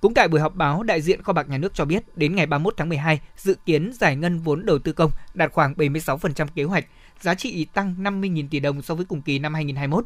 [0.00, 2.46] Cũng tại buổi họp báo, đại diện kho bạc nhà nước cho biết đến ngày
[2.46, 6.64] 31 tháng 12, dự kiến giải ngân vốn đầu tư công đạt khoảng 76% kế
[6.64, 6.86] hoạch,
[7.20, 10.04] giá trị tăng 50.000 tỷ đồng so với cùng kỳ năm 2021.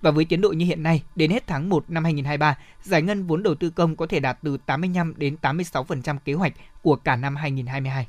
[0.00, 3.26] Và với tiến độ như hiện nay, đến hết tháng 1 năm 2023, giải ngân
[3.26, 7.16] vốn đầu tư công có thể đạt từ 85 đến 86% kế hoạch của cả
[7.16, 8.06] năm 2022.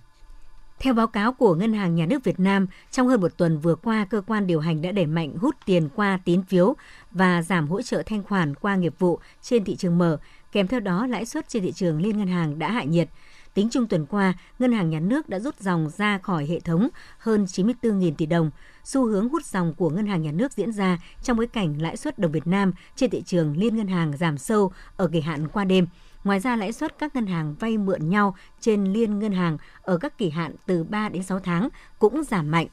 [0.80, 3.76] Theo báo cáo của Ngân hàng Nhà nước Việt Nam, trong hơn một tuần vừa
[3.76, 6.76] qua, cơ quan điều hành đã đẩy mạnh hút tiền qua tín phiếu
[7.12, 10.18] và giảm hỗ trợ thanh khoản qua nghiệp vụ trên thị trường mở,
[10.52, 13.10] kèm theo đó lãi suất trên thị trường liên ngân hàng đã hạ nhiệt.
[13.54, 16.90] Tính chung tuần qua, Ngân hàng Nhà nước đã rút dòng ra khỏi hệ thống
[17.18, 18.52] hơn 94.000 tỷ đồng.
[18.84, 21.98] Xu hướng hút dòng của Ngân hàng Nhà nước diễn ra trong bối cảnh lãi
[21.98, 25.48] suất đồng Việt Nam trên thị trường liên ngân hàng giảm sâu ở kỳ hạn
[25.48, 25.88] qua đêm.
[26.24, 29.98] Ngoài ra, lãi suất các ngân hàng vay mượn nhau trên liên ngân hàng ở
[29.98, 32.68] các kỳ hạn từ 3 đến 6 tháng cũng giảm mạnh.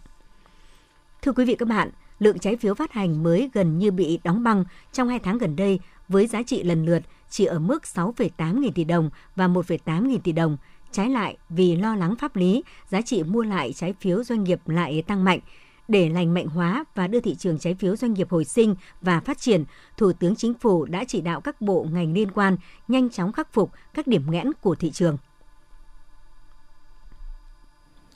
[1.22, 4.42] Thưa quý vị các bạn, lượng trái phiếu phát hành mới gần như bị đóng
[4.42, 8.60] băng trong hai tháng gần đây với giá trị lần lượt chỉ ở mức 6,8
[8.60, 10.56] nghìn tỷ đồng và 1,8 nghìn tỷ đồng.
[10.92, 14.60] Trái lại, vì lo lắng pháp lý, giá trị mua lại trái phiếu doanh nghiệp
[14.66, 15.40] lại tăng mạnh.
[15.88, 19.20] Để lành mạnh hóa và đưa thị trường trái phiếu doanh nghiệp hồi sinh và
[19.20, 19.64] phát triển,
[19.96, 22.56] Thủ tướng Chính phủ đã chỉ đạo các bộ ngành liên quan
[22.88, 25.16] nhanh chóng khắc phục các điểm nghẽn của thị trường.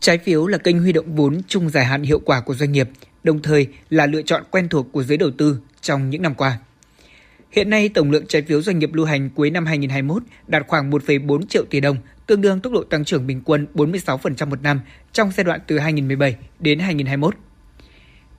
[0.01, 2.89] Trái phiếu là kênh huy động vốn chung dài hạn hiệu quả của doanh nghiệp,
[3.23, 6.59] đồng thời là lựa chọn quen thuộc của giới đầu tư trong những năm qua.
[7.51, 10.91] Hiện nay, tổng lượng trái phiếu doanh nghiệp lưu hành cuối năm 2021 đạt khoảng
[10.91, 14.81] 1,4 triệu tỷ đồng, tương đương tốc độ tăng trưởng bình quân 46% một năm
[15.13, 17.35] trong giai đoạn từ 2017 đến 2021.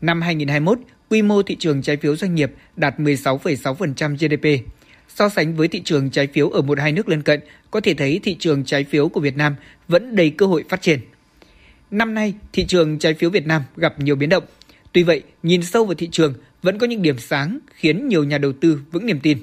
[0.02, 4.66] Năm 2021, quy mô thị trường trái phiếu doanh nghiệp đạt 16,6% GDP.
[5.08, 7.40] So sánh với thị trường trái phiếu ở một hai nước lân cận,
[7.72, 9.56] có thể thấy thị trường trái phiếu của Việt Nam
[9.88, 11.00] vẫn đầy cơ hội phát triển.
[11.92, 14.44] Năm nay, thị trường trái phiếu Việt Nam gặp nhiều biến động.
[14.94, 18.38] Tuy vậy, nhìn sâu vào thị trường vẫn có những điểm sáng khiến nhiều nhà
[18.38, 19.38] đầu tư vững niềm tin.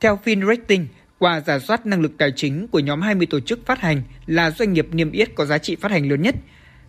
[0.00, 0.86] Theo FinRating,
[1.18, 4.50] qua giả soát năng lực tài chính của nhóm 20 tổ chức phát hành là
[4.50, 6.34] doanh nghiệp niêm yết có giá trị phát hành lớn nhất.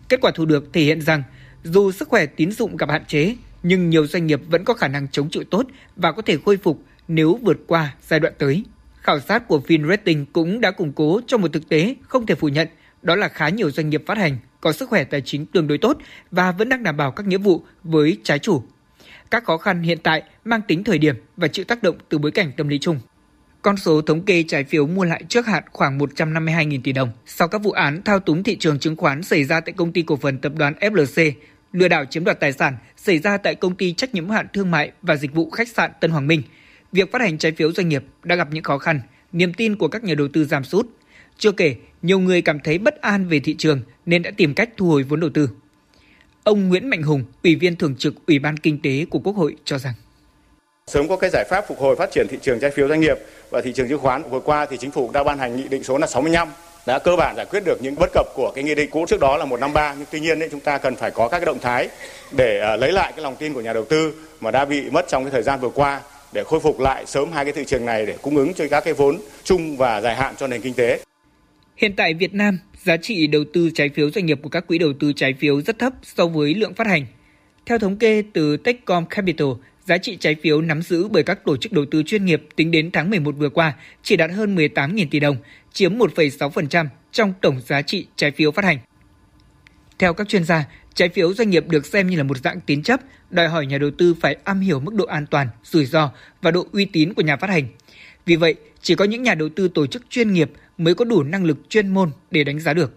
[0.08, 1.22] Kết quả thu được thể hiện rằng
[1.64, 4.88] dù sức khỏe tín dụng gặp hạn chế, nhưng nhiều doanh nghiệp vẫn có khả
[4.88, 8.64] năng chống chịu tốt và có thể khôi phục nếu vượt qua giai đoạn tới.
[9.00, 12.48] Khảo sát của FinRating cũng đã củng cố cho một thực tế không thể phủ
[12.48, 12.68] nhận,
[13.02, 15.78] đó là khá nhiều doanh nghiệp phát hành có sức khỏe tài chính tương đối
[15.78, 15.98] tốt
[16.30, 18.62] và vẫn đang đảm bảo các nghĩa vụ với trái chủ.
[19.30, 22.30] Các khó khăn hiện tại mang tính thời điểm và chịu tác động từ bối
[22.30, 23.00] cảnh tâm lý chung.
[23.62, 27.48] Con số thống kê trái phiếu mua lại trước hạn khoảng 152.000 tỷ đồng sau
[27.48, 30.16] các vụ án thao túng thị trường chứng khoán xảy ra tại công ty cổ
[30.16, 31.32] phần tập đoàn FLC,
[31.72, 34.46] lừa đảo chiếm đoạt tài sản xảy ra tại công ty trách nhiệm hữu hạn
[34.52, 36.42] thương mại và dịch vụ khách sạn Tân Hoàng Minh.
[36.92, 39.00] Việc phát hành trái phiếu doanh nghiệp đã gặp những khó khăn,
[39.32, 40.88] niềm tin của các nhà đầu tư giảm sút.
[41.38, 44.70] Chưa kể, nhiều người cảm thấy bất an về thị trường nên đã tìm cách
[44.76, 45.48] thu hồi vốn đầu tư.
[46.46, 49.56] Ông Nguyễn Mạnh Hùng, Ủy viên Thường trực Ủy ban Kinh tế của Quốc hội
[49.64, 49.94] cho rằng
[50.86, 53.16] Sớm có cái giải pháp phục hồi phát triển thị trường trái phiếu doanh nghiệp
[53.50, 54.22] và thị trường chứng khoán.
[54.30, 56.48] Vừa qua thì chính phủ đã ban hành nghị định số là 65
[56.86, 59.20] đã cơ bản giải quyết được những bất cập của cái nghị định cũ trước
[59.20, 61.58] đó là 153 nhưng tuy nhiên đấy chúng ta cần phải có các cái động
[61.62, 61.88] thái
[62.32, 65.08] để uh, lấy lại cái lòng tin của nhà đầu tư mà đã bị mất
[65.08, 66.00] trong cái thời gian vừa qua
[66.32, 68.84] để khôi phục lại sớm hai cái thị trường này để cung ứng cho các
[68.84, 71.00] cái vốn chung và dài hạn cho nền kinh tế.
[71.76, 74.78] Hiện tại Việt Nam, giá trị đầu tư trái phiếu doanh nghiệp của các quỹ
[74.78, 77.06] đầu tư trái phiếu rất thấp so với lượng phát hành.
[77.66, 79.48] Theo thống kê từ Techcom Capital,
[79.86, 82.70] giá trị trái phiếu nắm giữ bởi các tổ chức đầu tư chuyên nghiệp tính
[82.70, 85.36] đến tháng 11 vừa qua chỉ đạt hơn 18.000 tỷ đồng,
[85.72, 88.78] chiếm 1,6% trong tổng giá trị trái phiếu phát hành.
[89.98, 92.82] Theo các chuyên gia, trái phiếu doanh nghiệp được xem như là một dạng tín
[92.82, 96.10] chấp, đòi hỏi nhà đầu tư phải am hiểu mức độ an toàn, rủi ro
[96.42, 97.68] và độ uy tín của nhà phát hành.
[98.26, 101.22] Vì vậy, chỉ có những nhà đầu tư tổ chức chuyên nghiệp mới có đủ
[101.22, 102.92] năng lực chuyên môn để đánh giá được.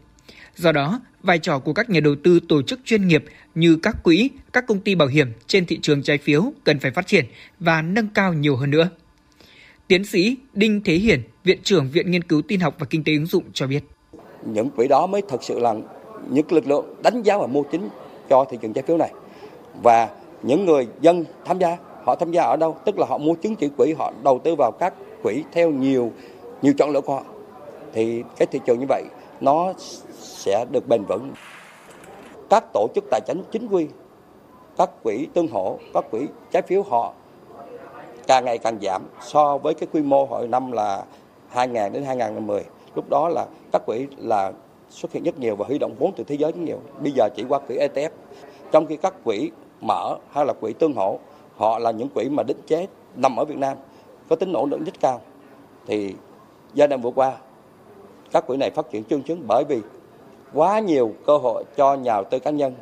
[0.56, 4.04] Do đó, vai trò của các nhà đầu tư tổ chức chuyên nghiệp như các
[4.04, 7.26] quỹ, các công ty bảo hiểm trên thị trường trái phiếu cần phải phát triển
[7.60, 8.90] và nâng cao nhiều hơn nữa.
[9.88, 13.14] Tiến sĩ Đinh Thế Hiển, Viện trưởng Viện Nghiên cứu Tin học và Kinh tế
[13.14, 13.84] ứng dụng cho biết.
[14.46, 15.76] Những quỹ đó mới thực sự là
[16.30, 17.90] những lực lượng đánh giá và mô chính
[18.30, 19.12] cho thị trường trái phiếu này.
[19.84, 20.10] Và
[20.44, 22.78] những người dân tham gia, họ tham gia ở đâu?
[22.86, 26.14] Tức là họ mua chứng chỉ quỹ, họ đầu tư vào các quỹ theo nhiều
[26.62, 27.24] nhiều chọn lựa của họ.
[27.94, 29.04] Thì cái thị trường như vậy
[29.42, 29.74] nó
[30.20, 31.32] sẽ được bền vững.
[32.50, 33.88] Các tổ chức tài chính chính quy,
[34.78, 37.14] các quỹ tương hỗ, các quỹ trái phiếu họ
[38.28, 41.04] càng ngày càng giảm so với cái quy mô hồi năm là
[41.50, 42.64] 2000 đến 2010.
[42.96, 44.52] Lúc đó là các quỹ là
[44.90, 46.80] xuất hiện rất nhiều và huy động vốn từ thế giới rất nhiều.
[47.00, 48.10] Bây giờ chỉ qua quỹ ETF.
[48.72, 51.20] Trong khi các quỹ mở hay là quỹ tương hỗ,
[51.58, 53.78] họ là những quỹ mà định chế nằm ở Việt Nam
[54.30, 55.22] có tính ổn định rất cao.
[55.88, 56.16] Thì
[56.74, 57.34] giai đoạn vừa qua
[58.32, 59.78] các quỹ này phát triển chương chứng bởi vì
[60.54, 62.76] quá nhiều cơ hội cho nhà đầu tư cá nhân.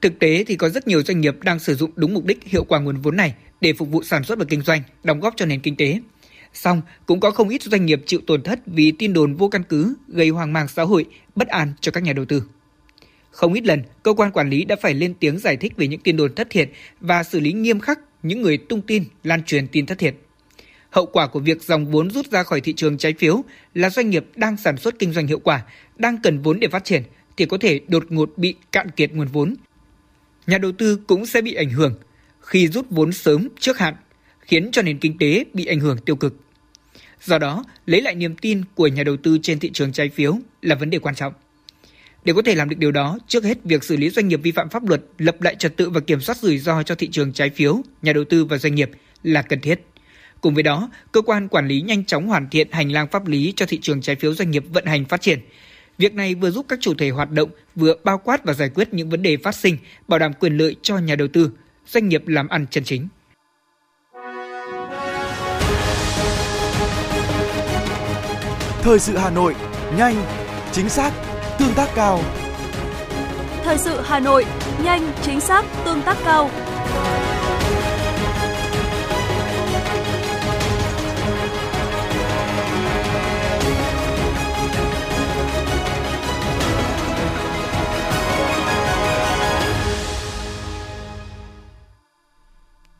[0.00, 2.64] Thực tế thì có rất nhiều doanh nghiệp đang sử dụng đúng mục đích hiệu
[2.64, 5.46] quả nguồn vốn này để phục vụ sản xuất và kinh doanh, đóng góp cho
[5.46, 5.98] nền kinh tế.
[6.52, 9.62] Song cũng có không ít doanh nghiệp chịu tổn thất vì tin đồn vô căn
[9.68, 12.42] cứ gây hoang mang xã hội, bất an cho các nhà đầu tư.
[13.30, 16.00] Không ít lần, cơ quan quản lý đã phải lên tiếng giải thích về những
[16.00, 19.68] tin đồn thất thiệt và xử lý nghiêm khắc những người tung tin, lan truyền
[19.68, 20.14] tin thất thiệt.
[20.92, 24.10] Hậu quả của việc dòng vốn rút ra khỏi thị trường trái phiếu là doanh
[24.10, 25.62] nghiệp đang sản xuất kinh doanh hiệu quả,
[25.96, 27.02] đang cần vốn để phát triển
[27.36, 29.54] thì có thể đột ngột bị cạn kiệt nguồn vốn.
[30.46, 31.94] Nhà đầu tư cũng sẽ bị ảnh hưởng
[32.40, 33.94] khi rút vốn sớm trước hạn,
[34.40, 36.36] khiến cho nền kinh tế bị ảnh hưởng tiêu cực.
[37.24, 40.38] Do đó, lấy lại niềm tin của nhà đầu tư trên thị trường trái phiếu
[40.62, 41.32] là vấn đề quan trọng.
[42.24, 44.52] Để có thể làm được điều đó, trước hết việc xử lý doanh nghiệp vi
[44.52, 47.32] phạm pháp luật, lập lại trật tự và kiểm soát rủi ro cho thị trường
[47.32, 48.90] trái phiếu, nhà đầu tư và doanh nghiệp
[49.22, 49.80] là cần thiết.
[50.42, 53.52] Cùng với đó, cơ quan quản lý nhanh chóng hoàn thiện hành lang pháp lý
[53.56, 55.40] cho thị trường trái phiếu doanh nghiệp vận hành phát triển.
[55.98, 58.94] Việc này vừa giúp các chủ thể hoạt động vừa bao quát và giải quyết
[58.94, 59.76] những vấn đề phát sinh,
[60.08, 61.50] bảo đảm quyền lợi cho nhà đầu tư,
[61.86, 63.08] doanh nghiệp làm ăn chân chính.
[68.82, 69.54] Thời sự Hà Nội,
[69.98, 70.24] nhanh,
[70.72, 71.12] chính xác,
[71.58, 72.20] tương tác cao.
[73.64, 74.46] Thời sự Hà Nội,
[74.84, 76.50] nhanh, chính xác, tương tác cao.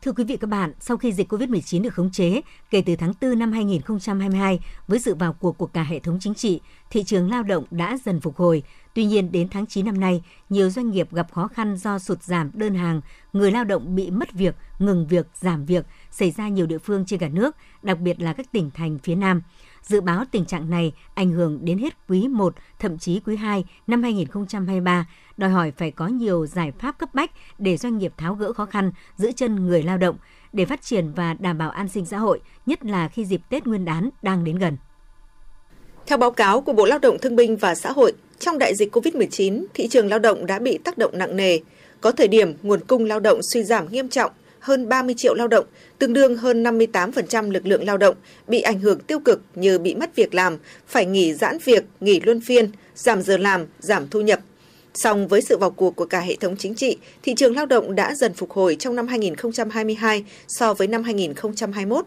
[0.03, 3.13] Thưa quý vị các bạn, sau khi dịch COVID-19 được khống chế, kể từ tháng
[3.21, 7.29] 4 năm 2022, với sự vào cuộc của cả hệ thống chính trị, thị trường
[7.29, 8.63] lao động đã dần phục hồi.
[8.93, 12.23] Tuy nhiên, đến tháng 9 năm nay, nhiều doanh nghiệp gặp khó khăn do sụt
[12.23, 13.01] giảm đơn hàng,
[13.33, 17.05] người lao động bị mất việc, ngừng việc, giảm việc, xảy ra nhiều địa phương
[17.05, 19.41] trên cả nước, đặc biệt là các tỉnh thành phía Nam.
[19.83, 23.63] Dự báo tình trạng này ảnh hưởng đến hết quý 1, thậm chí quý 2
[23.87, 25.05] năm 2023,
[25.37, 28.65] đòi hỏi phải có nhiều giải pháp cấp bách để doanh nghiệp tháo gỡ khó
[28.65, 30.17] khăn, giữ chân người lao động
[30.53, 33.67] để phát triển và đảm bảo an sinh xã hội, nhất là khi dịp Tết
[33.67, 34.77] Nguyên đán đang đến gần.
[36.07, 38.95] Theo báo cáo của Bộ Lao động Thương binh và Xã hội, trong đại dịch
[38.95, 41.59] COVID-19, thị trường lao động đã bị tác động nặng nề.
[42.01, 45.47] Có thời điểm nguồn cung lao động suy giảm nghiêm trọng, hơn 30 triệu lao
[45.47, 45.65] động,
[45.99, 48.15] tương đương hơn 58% lực lượng lao động,
[48.47, 52.19] bị ảnh hưởng tiêu cực như bị mất việc làm, phải nghỉ giãn việc, nghỉ
[52.19, 54.39] luân phiên, giảm giờ làm, giảm thu nhập.
[54.93, 57.95] Song với sự vào cuộc của cả hệ thống chính trị, thị trường lao động
[57.95, 62.05] đã dần phục hồi trong năm 2022 so với năm 2021.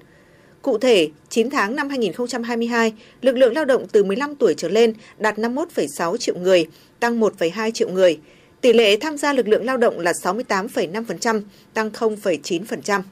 [0.63, 4.95] Cụ thể, 9 tháng năm 2022, lực lượng lao động từ 15 tuổi trở lên
[5.19, 6.67] đạt 51,6 triệu người,
[7.01, 8.19] tăng 1,2 triệu người.
[8.61, 11.43] Tỷ lệ tham gia lực lượng lao động là 68,5%,
[11.75, 13.03] tăng 0,9%.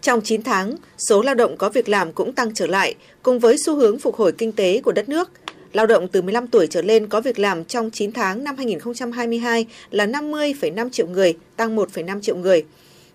[0.00, 3.56] Trong 9 tháng, số lao động có việc làm cũng tăng trở lại, cùng với
[3.58, 5.30] xu hướng phục hồi kinh tế của đất nước.
[5.72, 9.66] Lao động từ 15 tuổi trở lên có việc làm trong 9 tháng năm 2022
[9.90, 12.64] là 50,5 triệu người, tăng 1,5 triệu người.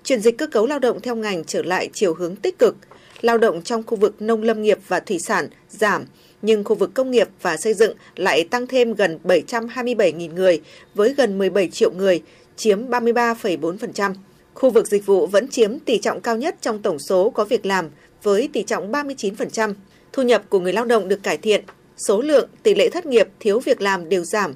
[0.03, 2.75] Chuyển dịch cơ cấu lao động theo ngành trở lại chiều hướng tích cực.
[3.21, 6.05] Lao động trong khu vực nông lâm nghiệp và thủy sản giảm,
[6.41, 10.61] nhưng khu vực công nghiệp và xây dựng lại tăng thêm gần 727.000 người
[10.95, 12.21] với gần 17 triệu người,
[12.55, 14.13] chiếm 33,4%.
[14.53, 17.65] Khu vực dịch vụ vẫn chiếm tỷ trọng cao nhất trong tổng số có việc
[17.65, 17.89] làm
[18.23, 19.73] với tỷ trọng 39%.
[20.13, 21.63] Thu nhập của người lao động được cải thiện,
[21.97, 24.53] số lượng, tỷ lệ thất nghiệp, thiếu việc làm đều giảm.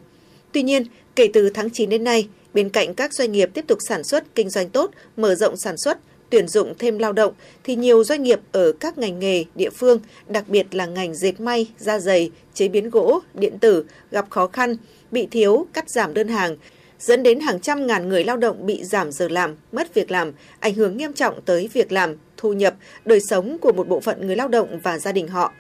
[0.52, 0.84] Tuy nhiên,
[1.16, 4.36] kể từ tháng 9 đến nay, bên cạnh các doanh nghiệp tiếp tục sản xuất,
[4.36, 5.98] kinh doanh tốt, mở rộng sản xuất,
[6.30, 10.00] tuyển dụng thêm lao động thì nhiều doanh nghiệp ở các ngành nghề địa phương,
[10.28, 14.48] đặc biệt là ngành dệt may, da dày, chế biến gỗ, điện tử gặp khó
[14.48, 14.76] khăn,
[15.12, 16.58] bị thiếu, cắt giảm đơn hàng,
[17.00, 20.32] dẫn đến hàng trăm ngàn người lao động bị giảm giờ làm, mất việc làm,
[20.60, 22.76] ảnh hưởng nghiêm trọng tới việc làm, thu nhập,
[23.06, 25.54] đời sống của một bộ phận người lao động và gia đình họ.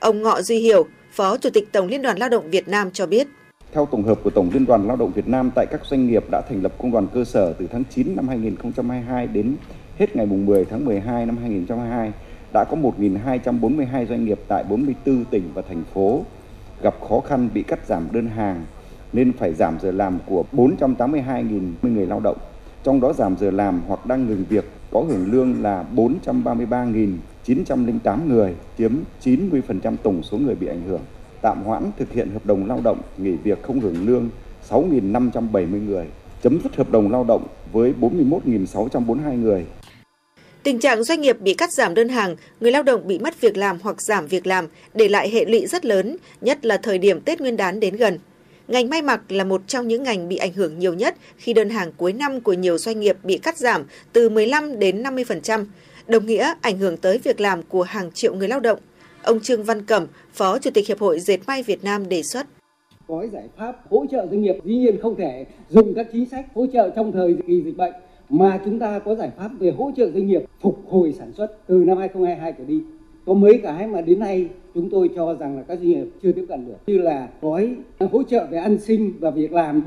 [0.00, 3.06] Ông Ngọ Duy Hiểu, Phó Chủ tịch Tổng Liên đoàn Lao động Việt Nam cho
[3.06, 3.28] biết.
[3.72, 6.24] Theo tổng hợp của Tổng Liên đoàn Lao động Việt Nam, tại các doanh nghiệp
[6.30, 9.56] đã thành lập công đoàn cơ sở từ tháng 9 năm 2022 đến
[9.98, 12.12] hết ngày 10 tháng 12 năm 2022
[12.52, 16.24] đã có 1.242 doanh nghiệp tại 44 tỉnh và thành phố
[16.82, 18.64] gặp khó khăn bị cắt giảm đơn hàng,
[19.12, 22.36] nên phải giảm giờ làm của 482.000 người lao động.
[22.84, 25.84] Trong đó giảm giờ làm hoặc đang ngừng việc có hưởng lương là
[27.46, 28.92] 433.908 người, chiếm
[29.24, 31.00] 90% tổng số người bị ảnh hưởng.
[31.42, 34.28] Tạm hoãn thực hiện hợp đồng lao động, nghỉ việc không hưởng lương
[34.70, 36.06] 6.570 người,
[36.42, 39.64] chấm dứt hợp đồng lao động với 41.642 người,
[40.62, 43.56] Tình trạng doanh nghiệp bị cắt giảm đơn hàng, người lao động bị mất việc
[43.56, 47.20] làm hoặc giảm việc làm để lại hệ lụy rất lớn, nhất là thời điểm
[47.20, 48.18] Tết Nguyên đán đến gần.
[48.68, 51.70] Ngành may mặc là một trong những ngành bị ảnh hưởng nhiều nhất khi đơn
[51.70, 55.64] hàng cuối năm của nhiều doanh nghiệp bị cắt giảm từ 15 đến 50%,
[56.10, 58.78] đồng nghĩa ảnh hưởng tới việc làm của hàng triệu người lao động.
[59.22, 62.46] Ông Trương Văn Cẩm, Phó Chủ tịch Hiệp hội Dệt may Việt Nam đề xuất.
[63.08, 66.46] Có giải pháp hỗ trợ doanh nghiệp dĩ nhiên không thể dùng các chính sách
[66.54, 67.92] hỗ trợ trong thời kỳ dịch bệnh
[68.28, 71.66] mà chúng ta có giải pháp về hỗ trợ doanh nghiệp phục hồi sản xuất
[71.66, 72.80] từ năm 2022 trở đi.
[73.26, 76.32] Có mấy cái mà đến nay chúng tôi cho rằng là các doanh nghiệp chưa
[76.32, 79.82] tiếp cận được như là gói hỗ trợ về an sinh và việc làm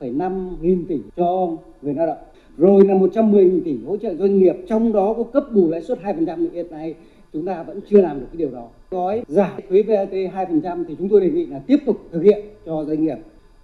[0.00, 1.48] 48,5 nghìn tỷ cho
[1.82, 2.18] người lao động
[2.58, 5.82] rồi là 110 nghìn tỷ hỗ trợ doanh nghiệp trong đó có cấp bù lãi
[5.82, 6.94] suất 2% hiện nay
[7.32, 10.94] chúng ta vẫn chưa làm được cái điều đó gói giảm thuế VAT 2% thì
[10.98, 13.16] chúng tôi đề nghị là tiếp tục thực hiện cho doanh nghiệp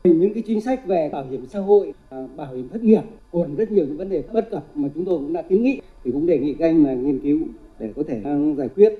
[0.04, 3.56] những cái chính sách về bảo hiểm xã hội, à, bảo hiểm thất nghiệp còn
[3.56, 6.10] rất nhiều những vấn đề bất cập mà chúng tôi cũng đã kiến nghị thì
[6.12, 7.38] cũng đề nghị các anh là nghiên cứu
[7.78, 8.98] để có thể à, giải quyết.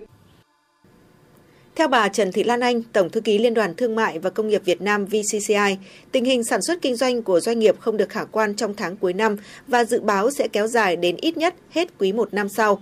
[1.77, 4.49] Theo bà Trần Thị Lan Anh, Tổng thư ký Liên đoàn Thương mại và Công
[4.49, 5.77] nghiệp Việt Nam VCCI,
[6.13, 8.97] tình hình sản xuất kinh doanh của doanh nghiệp không được khả quan trong tháng
[8.97, 9.37] cuối năm
[9.69, 12.79] và dự báo sẽ kéo dài đến ít nhất hết quý một năm sau.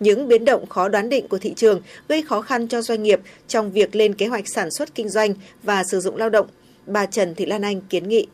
[0.00, 3.20] Những biến động khó đoán định của thị trường gây khó khăn cho doanh nghiệp
[3.48, 6.46] trong việc lên kế hoạch sản xuất kinh doanh và sử dụng lao động
[6.86, 8.26] bà Trần Thị Lan Anh kiến nghị.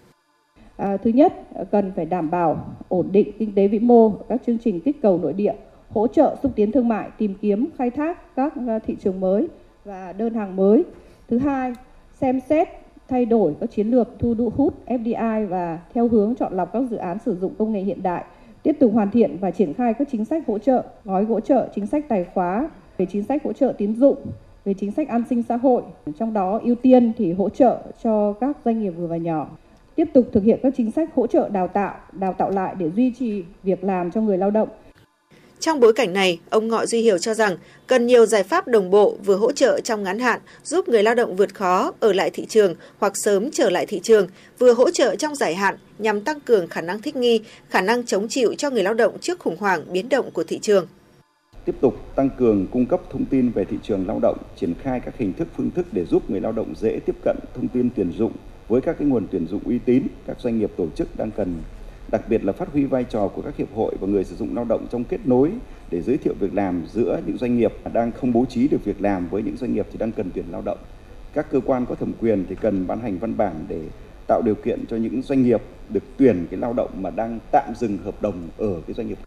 [0.77, 1.33] À, thứ nhất,
[1.73, 5.18] cần phải đảm bảo ổn định kinh tế vĩ mô, các chương trình kích cầu
[5.23, 5.55] nội địa,
[5.90, 9.49] hỗ trợ xúc tiến thương mại, tìm kiếm khai thác các à, thị trường mới
[9.88, 10.85] và đơn hàng mới.
[11.29, 11.72] Thứ hai,
[12.20, 12.68] xem xét
[13.09, 16.96] thay đổi các chiến lược thu hút FDI và theo hướng chọn lọc các dự
[16.96, 18.24] án sử dụng công nghệ hiện đại,
[18.62, 21.68] tiếp tục hoàn thiện và triển khai các chính sách hỗ trợ, gói hỗ trợ,
[21.74, 24.16] chính sách tài khóa, về chính sách hỗ trợ tín dụng,
[24.64, 25.83] về chính sách an sinh xã hội,
[26.18, 29.48] trong đó ưu tiên thì hỗ trợ cho các doanh nghiệp vừa và nhỏ.
[29.94, 32.90] Tiếp tục thực hiện các chính sách hỗ trợ đào tạo, đào tạo lại để
[32.90, 34.68] duy trì việc làm cho người lao động,
[35.61, 38.90] trong bối cảnh này, ông Ngọ Duy Hiểu cho rằng cần nhiều giải pháp đồng
[38.90, 42.31] bộ vừa hỗ trợ trong ngắn hạn giúp người lao động vượt khó ở lại
[42.31, 44.27] thị trường hoặc sớm trở lại thị trường,
[44.59, 48.07] vừa hỗ trợ trong dài hạn nhằm tăng cường khả năng thích nghi, khả năng
[48.07, 50.87] chống chịu cho người lao động trước khủng hoảng biến động của thị trường.
[51.64, 55.01] Tiếp tục tăng cường cung cấp thông tin về thị trường lao động, triển khai
[55.05, 57.90] các hình thức phương thức để giúp người lao động dễ tiếp cận thông tin
[57.97, 58.33] tuyển dụng
[58.68, 61.55] với các cái nguồn tuyển dụng uy tín, các doanh nghiệp tổ chức đang cần
[62.11, 64.57] đặc biệt là phát huy vai trò của các hiệp hội và người sử dụng
[64.57, 65.51] lao động trong kết nối
[65.90, 69.01] để giới thiệu việc làm giữa những doanh nghiệp đang không bố trí được việc
[69.01, 70.79] làm với những doanh nghiệp thì đang cần tuyển lao động.
[71.33, 73.81] Các cơ quan có thẩm quyền thì cần ban hành văn bản để
[74.27, 77.73] tạo điều kiện cho những doanh nghiệp được tuyển cái lao động mà đang tạm
[77.77, 79.18] dừng hợp đồng ở cái doanh nghiệp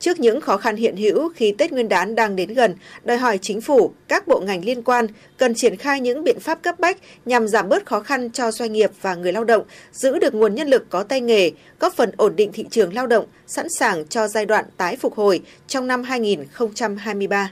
[0.00, 3.38] Trước những khó khăn hiện hữu khi Tết Nguyên đán đang đến gần, đòi hỏi
[3.38, 5.06] chính phủ, các bộ ngành liên quan
[5.38, 8.72] cần triển khai những biện pháp cấp bách nhằm giảm bớt khó khăn cho doanh
[8.72, 12.12] nghiệp và người lao động, giữ được nguồn nhân lực có tay nghề, góp phần
[12.16, 15.86] ổn định thị trường lao động, sẵn sàng cho giai đoạn tái phục hồi trong
[15.86, 17.50] năm 2023.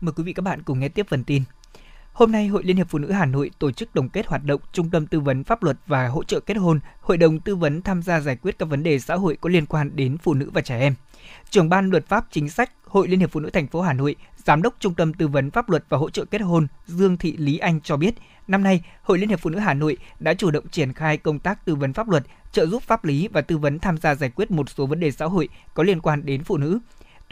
[0.00, 1.42] Mời quý vị các bạn cùng nghe tiếp phần tin.
[2.14, 4.60] Hôm nay, Hội Liên hiệp Phụ nữ Hà Nội tổ chức đồng kết hoạt động
[4.72, 7.82] Trung tâm Tư vấn Pháp luật và Hỗ trợ kết hôn, Hội đồng tư vấn
[7.82, 10.50] tham gia giải quyết các vấn đề xã hội có liên quan đến phụ nữ
[10.52, 10.94] và trẻ em.
[11.50, 14.16] Trưởng ban Luật pháp Chính sách Hội Liên hiệp Phụ nữ thành phố Hà Nội,
[14.44, 17.36] Giám đốc Trung tâm Tư vấn Pháp luật và Hỗ trợ kết hôn Dương Thị
[17.36, 18.14] Lý Anh cho biết,
[18.48, 21.38] năm nay, Hội Liên hiệp Phụ nữ Hà Nội đã chủ động triển khai công
[21.38, 24.30] tác tư vấn pháp luật, trợ giúp pháp lý và tư vấn tham gia giải
[24.30, 26.78] quyết một số vấn đề xã hội có liên quan đến phụ nữ.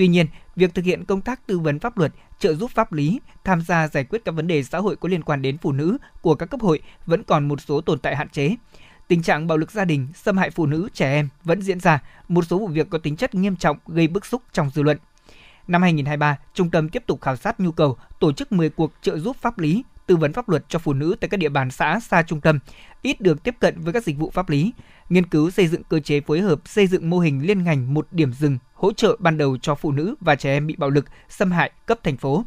[0.02, 3.20] Tuy nhiên, việc thực hiện công tác tư vấn pháp luật, trợ giúp pháp lý,
[3.44, 5.98] tham gia giải quyết các vấn đề xã hội có liên quan đến phụ nữ
[6.20, 8.56] của các cấp hội vẫn còn một số tồn tại hạn chế.
[9.08, 12.02] Tình trạng bạo lực gia đình, xâm hại phụ nữ, trẻ em vẫn diễn ra,
[12.28, 14.98] một số vụ việc có tính chất nghiêm trọng gây bức xúc trong dư luận.
[15.68, 19.18] Năm 2023, trung tâm tiếp tục khảo sát nhu cầu, tổ chức 10 cuộc trợ
[19.18, 22.00] giúp pháp lý, tư vấn pháp luật cho phụ nữ tại các địa bàn xã
[22.00, 22.58] xa trung tâm,
[23.02, 24.72] ít được tiếp cận với các dịch vụ pháp lý,
[25.08, 28.06] nghiên cứu xây dựng cơ chế phối hợp xây dựng mô hình liên ngành một
[28.10, 31.04] điểm dừng hỗ trợ ban đầu cho phụ nữ và trẻ em bị bạo lực,
[31.28, 32.44] xâm hại cấp thành phố.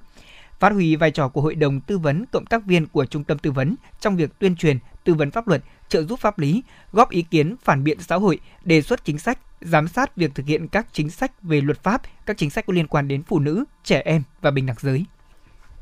[0.60, 3.38] Phát huy vai trò của hội đồng tư vấn cộng tác viên của trung tâm
[3.38, 7.10] tư vấn trong việc tuyên truyền, tư vấn pháp luật, trợ giúp pháp lý, góp
[7.10, 10.68] ý kiến phản biện xã hội, đề xuất chính sách, giám sát việc thực hiện
[10.68, 13.64] các chính sách về luật pháp, các chính sách có liên quan đến phụ nữ,
[13.84, 15.06] trẻ em và bình đẳng giới.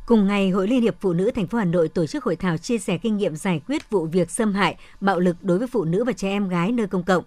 [0.05, 2.57] Cùng ngày, Hội Liên hiệp Phụ nữ thành phố Hà Nội tổ chức hội thảo
[2.57, 5.83] chia sẻ kinh nghiệm giải quyết vụ việc xâm hại, bạo lực đối với phụ
[5.83, 7.23] nữ và trẻ em gái nơi công cộng.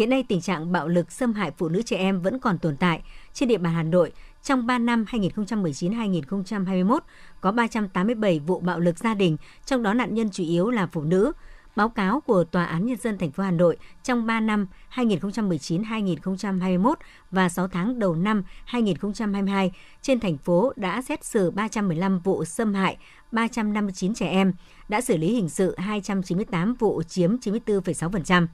[0.00, 2.76] Hiện nay tình trạng bạo lực xâm hại phụ nữ trẻ em vẫn còn tồn
[2.76, 3.02] tại.
[3.32, 6.98] Trên địa bàn Hà Nội, trong 3 năm 2019-2021
[7.40, 9.36] có 387 vụ bạo lực gia đình,
[9.66, 11.32] trong đó nạn nhân chủ yếu là phụ nữ.
[11.76, 16.94] Báo cáo của Tòa án Nhân dân thành phố Hà Nội trong 3 năm 2019-2021
[17.30, 22.74] và 6 tháng đầu năm 2022, trên thành phố đã xét xử 315 vụ xâm
[22.74, 22.96] hại
[23.32, 24.52] 359 trẻ em,
[24.88, 28.46] đã xử lý hình sự 298 vụ chiếm 94,6%.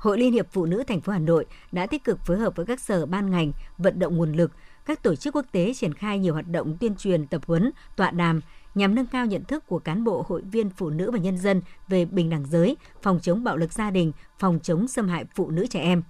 [0.00, 2.66] Hội Liên hiệp Phụ nữ thành phố Hà Nội đã tích cực phối hợp với
[2.66, 4.52] các sở ban ngành vận động nguồn lực,
[4.86, 8.10] các tổ chức quốc tế triển khai nhiều hoạt động tuyên truyền, tập huấn, tọa
[8.10, 8.40] đàm
[8.74, 11.62] nhằm nâng cao nhận thức của cán bộ hội viên phụ nữ và nhân dân
[11.88, 15.50] về bình đẳng giới, phòng chống bạo lực gia đình, phòng chống xâm hại phụ
[15.50, 16.02] nữ trẻ em.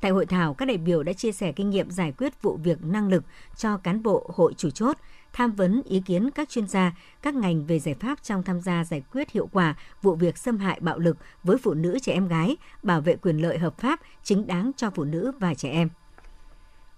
[0.00, 2.84] Tại hội thảo, các đại biểu đã chia sẻ kinh nghiệm giải quyết vụ việc
[2.84, 3.24] năng lực
[3.56, 4.96] cho cán bộ hội chủ chốt,
[5.32, 8.84] tham vấn ý kiến các chuyên gia, các ngành về giải pháp trong tham gia
[8.84, 12.28] giải quyết hiệu quả vụ việc xâm hại bạo lực với phụ nữ trẻ em
[12.28, 15.88] gái, bảo vệ quyền lợi hợp pháp chính đáng cho phụ nữ và trẻ em.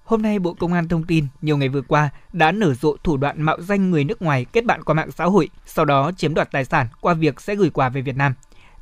[0.04, 3.16] Hôm nay, Bộ Công an thông tin nhiều ngày vừa qua đã nở rộ thủ
[3.16, 6.34] đoạn mạo danh người nước ngoài kết bạn qua mạng xã hội, sau đó chiếm
[6.34, 8.34] đoạt tài sản qua việc sẽ gửi quà về Việt Nam.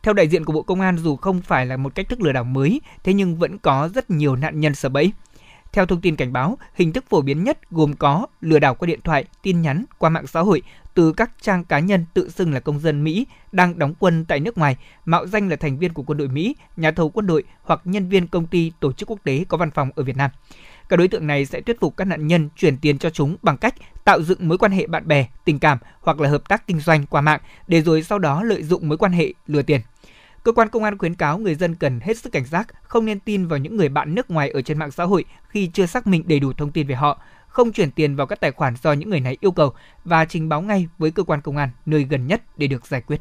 [0.03, 2.33] Theo đại diện của Bộ Công an, dù không phải là một cách thức lừa
[2.33, 5.13] đảo mới, thế nhưng vẫn có rất nhiều nạn nhân sợ bẫy.
[5.79, 8.87] Theo thông tin cảnh báo, hình thức phổ biến nhất gồm có lừa đảo qua
[8.87, 10.63] điện thoại, tin nhắn, qua mạng xã hội
[10.95, 14.41] từ các trang cá nhân tự xưng là công dân Mỹ đang đóng quân tại
[14.41, 17.45] nước ngoài, mạo danh là thành viên của quân đội Mỹ, nhà thầu quân đội
[17.63, 20.31] hoặc nhân viên công ty tổ chức quốc tế có văn phòng ở Việt Nam.
[20.89, 23.57] Các đối tượng này sẽ thuyết phục các nạn nhân chuyển tiền cho chúng bằng
[23.57, 23.75] cách
[24.05, 27.07] tạo dựng mối quan hệ bạn bè, tình cảm hoặc là hợp tác kinh doanh
[27.07, 29.81] qua mạng để rồi sau đó lợi dụng mối quan hệ lừa tiền.
[30.49, 33.21] Cơ quan công an khuyến cáo người dân cần hết sức cảnh giác, không nên
[33.21, 36.07] tin vào những người bạn nước ngoài ở trên mạng xã hội khi chưa xác
[36.07, 38.93] minh đầy đủ thông tin về họ, không chuyển tiền vào các tài khoản do
[38.93, 39.73] những người này yêu cầu
[40.05, 43.01] và trình báo ngay với cơ quan công an nơi gần nhất để được giải
[43.01, 43.21] quyết.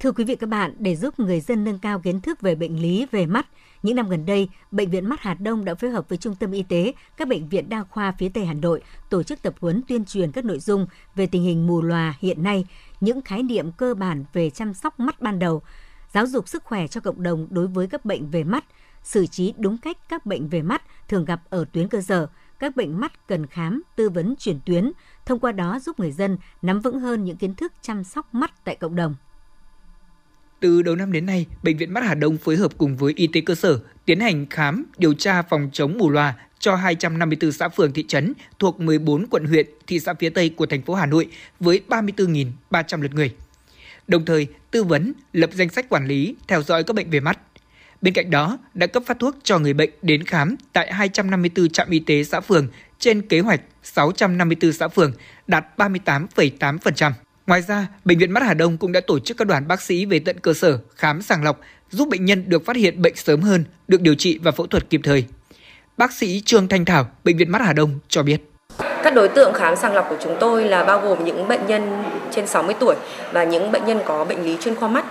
[0.00, 2.82] Thưa quý vị các bạn, để giúp người dân nâng cao kiến thức về bệnh
[2.82, 3.46] lý về mắt,
[3.82, 6.52] những năm gần đây, Bệnh viện Mắt Hà Đông đã phối hợp với Trung tâm
[6.52, 9.82] Y tế, các bệnh viện đa khoa phía Tây Hà Nội tổ chức tập huấn
[9.88, 12.64] tuyên truyền các nội dung về tình hình mù lòa hiện nay
[13.00, 15.62] những khái niệm cơ bản về chăm sóc mắt ban đầu,
[16.12, 18.64] giáo dục sức khỏe cho cộng đồng đối với các bệnh về mắt,
[19.02, 22.26] xử trí đúng cách các bệnh về mắt thường gặp ở tuyến cơ sở,
[22.58, 24.92] các bệnh mắt cần khám, tư vấn chuyển tuyến,
[25.26, 28.64] thông qua đó giúp người dân nắm vững hơn những kiến thức chăm sóc mắt
[28.64, 29.14] tại cộng đồng.
[30.60, 33.26] Từ đầu năm đến nay, Bệnh viện Mắt Hà Đông phối hợp cùng với y
[33.26, 37.68] tế cơ sở tiến hành khám, điều tra phòng chống mù loà cho 254 xã
[37.68, 41.06] phường thị trấn thuộc 14 quận huyện, thị xã phía Tây của thành phố Hà
[41.06, 41.26] Nội
[41.60, 43.34] với 34.300 lượt người.
[44.12, 47.38] Đồng thời, tư vấn, lập danh sách quản lý, theo dõi các bệnh về mắt.
[48.02, 51.90] Bên cạnh đó, đã cấp phát thuốc cho người bệnh đến khám tại 254 trạm
[51.90, 55.12] y tế xã phường trên kế hoạch 654 xã phường,
[55.46, 57.12] đạt 38,8%.
[57.46, 60.04] Ngoài ra, Bệnh viện Mắt Hà Đông cũng đã tổ chức các đoàn bác sĩ
[60.04, 61.60] về tận cơ sở khám sàng lọc,
[61.90, 64.90] giúp bệnh nhân được phát hiện bệnh sớm hơn, được điều trị và phẫu thuật
[64.90, 65.24] kịp thời.
[65.96, 68.51] Bác sĩ Trương Thanh Thảo, Bệnh viện Mắt Hà Đông cho biết.
[69.02, 72.02] Các đối tượng khám sàng lọc của chúng tôi là bao gồm những bệnh nhân
[72.30, 72.94] trên 60 tuổi
[73.32, 75.04] và những bệnh nhân có bệnh lý chuyên khoa mắt.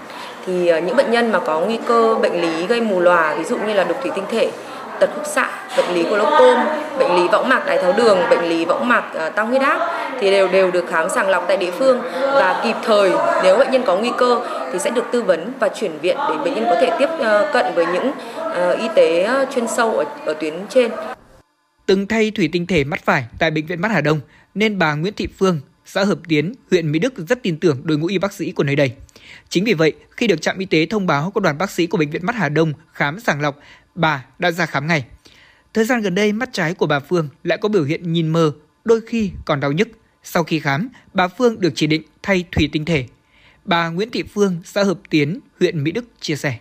[0.45, 3.43] Thì ờ, những bệnh nhân mà có nguy cơ bệnh lý gây mù lòa, ví
[3.43, 4.51] dụ như là đục thủy tinh thể,
[4.99, 6.57] tật khúc xạ, bệnh lý glaucom,
[6.99, 9.79] bệnh lý võng mạc đái tháo đường, bệnh lý võng mạc ờ, tăng huyết áp
[10.19, 12.01] thì đều đều được khám sàng lọc tại địa phương
[12.33, 13.11] và kịp thời
[13.43, 14.39] nếu bệnh nhân có nguy cơ
[14.73, 17.49] thì sẽ được tư vấn và chuyển viện để bệnh nhân có thể tiếp ờ,
[17.53, 18.11] cận với những
[18.79, 20.91] y tế chuyên sâu ở, ở tuyến trên.
[21.85, 24.19] Từng thay thủy tinh thể mắt phải tại bệnh viện Mắt Hà Đông
[24.55, 27.97] nên bà Nguyễn Thị Phương, xã Hợp Tiến, huyện Mỹ Đức rất tin tưởng đội
[27.97, 28.93] ngũ y bác sĩ của nơi đây.
[29.49, 31.97] Chính vì vậy, khi được trạm y tế thông báo có đoàn bác sĩ của
[31.97, 33.59] bệnh viện Mắt Hà Đông khám sàng lọc
[33.95, 35.05] bà đã ra khám ngay.
[35.73, 38.51] Thời gian gần đây, mắt trái của bà Phương lại có biểu hiện nhìn mờ,
[38.85, 39.87] đôi khi còn đau nhức.
[40.23, 43.05] Sau khi khám, bà Phương được chỉ định thay thủy tinh thể.
[43.65, 46.57] Bà Nguyễn Thị Phương, xã Hợp Tiến, huyện Mỹ Đức chia sẻ.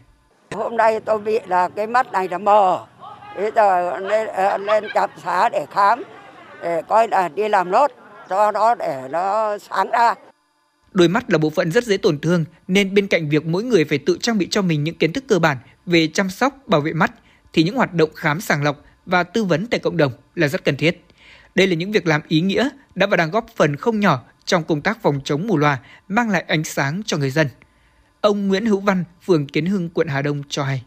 [0.50, 2.86] Hôm nay tôi bị là cái mắt này là mờ.
[3.36, 6.02] Bây giờ lên, ờ, lên trạm xá để khám,
[6.62, 7.90] để coi là đi làm nốt,
[8.28, 10.14] cho nó để nó sáng ra.
[10.92, 13.84] Đôi mắt là bộ phận rất dễ tổn thương nên bên cạnh việc mỗi người
[13.84, 15.56] phải tự trang bị cho mình những kiến thức cơ bản
[15.86, 17.12] về chăm sóc, bảo vệ mắt
[17.52, 18.76] thì những hoạt động khám sàng lọc
[19.06, 21.04] và tư vấn tại cộng đồng là rất cần thiết.
[21.54, 24.64] Đây là những việc làm ý nghĩa đã và đang góp phần không nhỏ trong
[24.64, 25.78] công tác phòng chống mù loà,
[26.08, 27.48] mang lại ánh sáng cho người dân.
[28.20, 30.82] Ông Nguyễn Hữu Văn, phường Kiến Hưng, quận Hà Đông cho hay.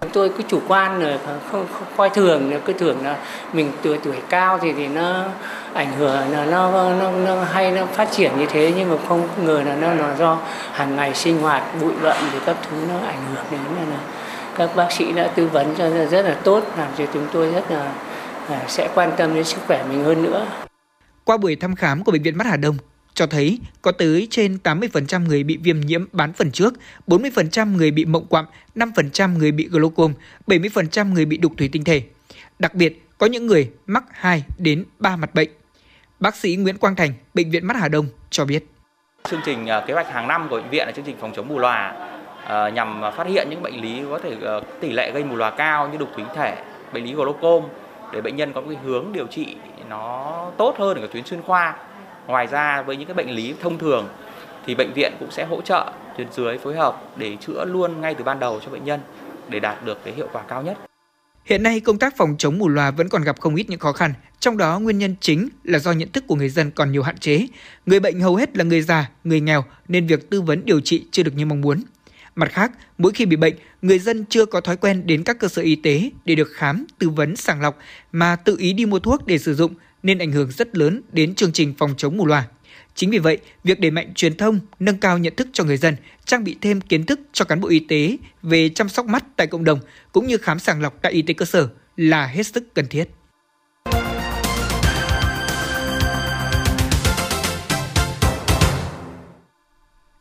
[0.00, 3.16] Chúng tôi cứ chủ quan rồi không, không, không coi thường cứ tưởng là
[3.52, 5.24] mình tuổi tuổi cao thì thì nó
[5.74, 9.28] ảnh hưởng là nó, nó, nó hay nó phát triển như thế nhưng mà không
[9.44, 10.38] ngờ là nó là do
[10.72, 13.98] hàng ngày sinh hoạt bụi bặm thì các thứ nó ảnh hưởng đến là
[14.56, 17.70] các bác sĩ đã tư vấn cho rất là tốt làm cho chúng tôi rất
[17.70, 17.92] là
[18.48, 20.46] à, sẽ quan tâm đến sức khỏe mình hơn nữa.
[21.24, 22.76] Qua buổi thăm khám của bệnh viện Mắt Hà Đông
[23.16, 26.74] cho thấy có tới trên 80% người bị viêm nhiễm bán phần trước,
[27.06, 28.44] 40% người bị mộng quặm,
[28.74, 30.12] 5% người bị glaucom,
[30.46, 32.02] 70% người bị đục thủy tinh thể.
[32.58, 35.48] Đặc biệt, có những người mắc 2 đến 3 mặt bệnh.
[36.20, 38.64] Bác sĩ Nguyễn Quang Thành, Bệnh viện Mắt Hà Đông cho biết.
[39.30, 41.48] Chương trình à, kế hoạch hàng năm của bệnh viện là chương trình phòng chống
[41.48, 42.08] mù lòa
[42.46, 45.50] à, nhằm phát hiện những bệnh lý có thể ờ, tỷ lệ gây mù lòa
[45.50, 46.56] cao như đục thủy thể,
[46.92, 47.62] bệnh lý glaucom
[48.12, 49.56] để bệnh nhân có cái hướng điều trị
[49.88, 51.74] nó tốt hơn ở tuyến chuyên khoa.
[52.26, 54.08] Ngoài ra với những cái bệnh lý thông thường
[54.66, 58.14] thì bệnh viện cũng sẽ hỗ trợ tuyến dưới phối hợp để chữa luôn ngay
[58.14, 59.00] từ ban đầu cho bệnh nhân
[59.48, 60.78] để đạt được cái hiệu quả cao nhất.
[61.44, 63.92] Hiện nay công tác phòng chống mù loà vẫn còn gặp không ít những khó
[63.92, 67.02] khăn, trong đó nguyên nhân chính là do nhận thức của người dân còn nhiều
[67.02, 67.46] hạn chế.
[67.86, 71.06] Người bệnh hầu hết là người già, người nghèo nên việc tư vấn điều trị
[71.10, 71.82] chưa được như mong muốn.
[72.34, 75.48] Mặt khác, mỗi khi bị bệnh, người dân chưa có thói quen đến các cơ
[75.48, 77.78] sở y tế để được khám, tư vấn sàng lọc
[78.12, 79.74] mà tự ý đi mua thuốc để sử dụng
[80.06, 82.48] nên ảnh hưởng rất lớn đến chương trình phòng chống mù loà.
[82.94, 85.96] Chính vì vậy, việc đẩy mạnh truyền thông, nâng cao nhận thức cho người dân,
[86.24, 89.46] trang bị thêm kiến thức cho cán bộ y tế về chăm sóc mắt tại
[89.46, 89.78] cộng đồng
[90.12, 93.08] cũng như khám sàng lọc tại y tế cơ sở là hết sức cần thiết.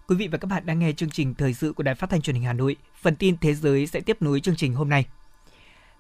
[0.08, 2.22] Quý vị và các bạn đang nghe chương trình thời sự của Đài Phát thanh
[2.22, 2.76] Truyền hình Hà Nội.
[3.02, 5.06] Phần tin thế giới sẽ tiếp nối chương trình hôm nay.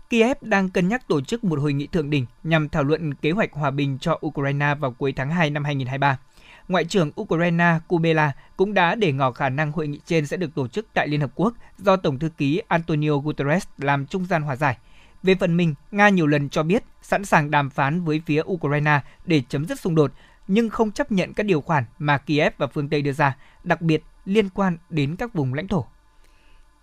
[0.09, 3.31] Kiev đang cân nhắc tổ chức một hội nghị thượng đỉnh nhằm thảo luận kế
[3.31, 6.19] hoạch hòa bình cho Ukraine vào cuối tháng 2 năm 2023.
[6.67, 10.55] Ngoại trưởng Ukraine Kubela cũng đã để ngỏ khả năng hội nghị trên sẽ được
[10.55, 14.41] tổ chức tại Liên Hợp Quốc do Tổng thư ký Antonio Guterres làm trung gian
[14.41, 14.77] hòa giải.
[15.23, 19.01] Về phần mình, Nga nhiều lần cho biết sẵn sàng đàm phán với phía Ukraine
[19.25, 20.11] để chấm dứt xung đột,
[20.47, 23.81] nhưng không chấp nhận các điều khoản mà Kiev và phương Tây đưa ra, đặc
[23.81, 25.85] biệt liên quan đến các vùng lãnh thổ.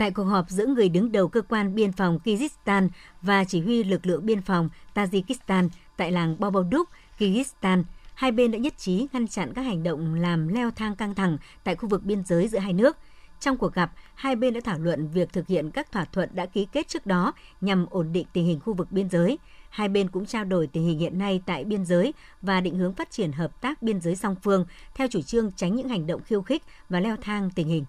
[0.03, 2.89] Tại cuộc họp giữa người đứng đầu cơ quan biên phòng Kyrgyzstan
[3.23, 6.89] và chỉ huy lực lượng biên phòng Tajikistan tại làng Boboduk,
[7.19, 7.83] Kyrgyzstan,
[8.15, 11.39] hai bên đã nhất trí ngăn chặn các hành động làm leo thang căng thẳng
[11.65, 12.97] tại khu vực biên giới giữa hai nước.
[13.41, 16.47] Trong cuộc gặp, hai bên đã thảo luận việc thực hiện các thỏa thuận đã
[16.47, 19.39] ký kết trước đó nhằm ổn định tình hình khu vực biên giới.
[19.71, 22.95] hai bên cũng trao đổi tình hình hiện nay tại biên giới và định hướng
[22.95, 26.23] phát triển hợp tác biên giới song phương theo chủ trương tránh những hành động
[26.23, 27.85] khiêu khích và leo thang tình hình.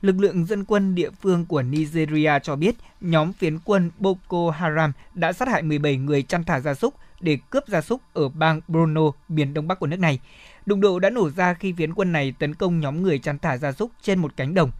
[0.00, 4.92] Lực lượng dân quân địa phương của Nigeria cho biết nhóm phiến quân Boko Haram
[5.14, 8.60] đã sát hại 17 người chăn thả gia súc để cướp gia súc ở bang
[8.68, 10.20] Borno, miền đông bắc của nước này.
[10.66, 13.56] Đụng độ đã nổ ra khi phiến quân này tấn công nhóm người chăn thả
[13.56, 14.70] gia súc trên một cánh đồng.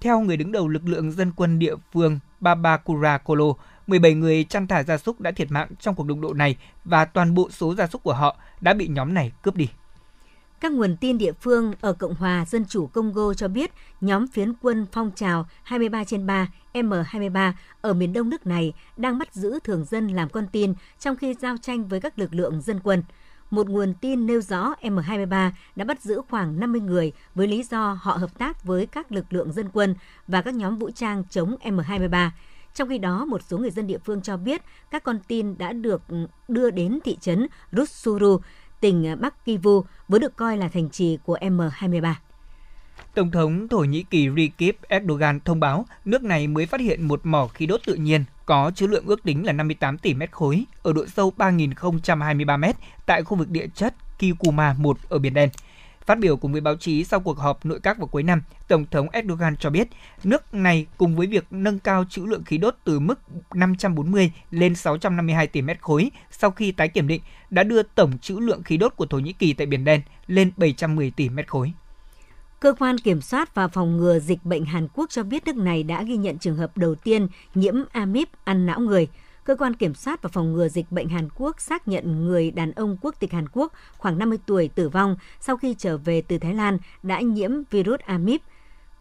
[0.00, 3.52] Theo người đứng đầu lực lượng dân quân địa phương Babakura Kolo,
[3.86, 7.04] 17 người chăn thả gia súc đã thiệt mạng trong cuộc đụng độ này và
[7.04, 9.68] toàn bộ số gia súc của họ đã bị nhóm này cướp đi.
[10.60, 14.52] Các nguồn tin địa phương ở Cộng hòa Dân chủ Congo cho biết nhóm phiến
[14.62, 19.58] quân phong trào 23 trên 3 M23 ở miền đông nước này đang bắt giữ
[19.64, 23.02] thường dân làm con tin trong khi giao tranh với các lực lượng dân quân.
[23.50, 27.98] Một nguồn tin nêu rõ M23 đã bắt giữ khoảng 50 người với lý do
[28.02, 29.94] họ hợp tác với các lực lượng dân quân
[30.28, 32.30] và các nhóm vũ trang chống M23.
[32.74, 35.72] Trong khi đó, một số người dân địa phương cho biết các con tin đã
[35.72, 36.02] được
[36.48, 38.38] đưa đến thị trấn Rutsuru,
[38.80, 42.14] tỉnh Bắc Kivu, vốn được coi là thành trì của M23.
[43.14, 47.20] Tổng thống Thổ Nhĩ Kỳ Recep Erdogan thông báo nước này mới phát hiện một
[47.26, 50.64] mỏ khí đốt tự nhiên có chứa lượng ước tính là 58 tỷ mét khối
[50.82, 55.48] ở độ sâu 3.023 mét tại khu vực địa chất Kikuma 1 ở Biển Đen.
[56.06, 58.86] Phát biểu cùng với báo chí sau cuộc họp nội các vào cuối năm, Tổng
[58.90, 59.88] thống Erdogan cho biết
[60.24, 63.20] nước này cùng với việc nâng cao trữ lượng khí đốt từ mức
[63.54, 68.38] 540 lên 652 tỷ mét khối sau khi tái kiểm định đã đưa tổng trữ
[68.38, 71.72] lượng khí đốt của Thổ Nhĩ Kỳ tại Biển Đen lên 710 tỷ mét khối.
[72.60, 75.82] Cơ quan Kiểm soát và Phòng ngừa Dịch bệnh Hàn Quốc cho biết nước này
[75.82, 79.08] đã ghi nhận trường hợp đầu tiên nhiễm amip ăn não người.
[79.46, 82.72] Cơ quan Kiểm soát và Phòng ngừa Dịch bệnh Hàn Quốc xác nhận người đàn
[82.72, 86.38] ông quốc tịch Hàn Quốc khoảng 50 tuổi tử vong sau khi trở về từ
[86.38, 88.42] Thái Lan đã nhiễm virus amip,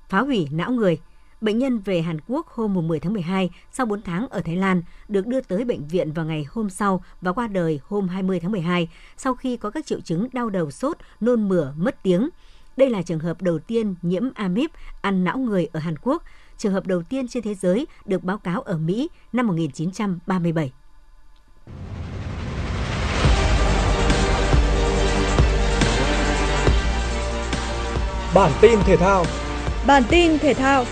[0.10, 1.00] phá hủy não người.
[1.42, 4.82] Bệnh nhân về Hàn Quốc hôm 10 tháng 12 sau 4 tháng ở Thái Lan
[5.08, 8.52] được đưa tới bệnh viện vào ngày hôm sau và qua đời hôm 20 tháng
[8.52, 12.30] 12 sau khi có các triệu chứng đau đầu sốt, nôn mửa, mất tiếng.
[12.78, 14.72] Đây là trường hợp đầu tiên nhiễm amip
[15.02, 16.24] ăn não người ở Hàn Quốc,
[16.58, 20.72] trường hợp đầu tiên trên thế giới được báo cáo ở Mỹ năm 1937.
[28.36, 29.26] Bản tin thể thao
[29.88, 30.86] Bản tin thể thao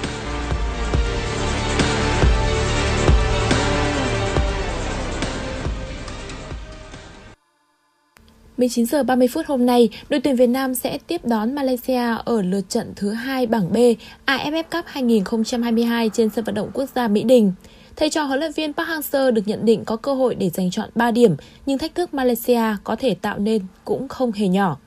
[8.64, 12.42] 19 giờ 30 phút hôm nay, đội tuyển Việt Nam sẽ tiếp đón Malaysia ở
[12.42, 13.78] lượt trận thứ hai bảng B
[14.26, 17.54] AFF Cup 2022 trên sân vận động quốc gia Mỹ Đình.
[17.96, 20.72] Thầy trò huấn luyện viên Park Hang-seo được nhận định có cơ hội để giành
[20.72, 21.36] chọn 3 điểm,
[21.66, 24.78] nhưng thách thức Malaysia có thể tạo nên cũng không hề nhỏ.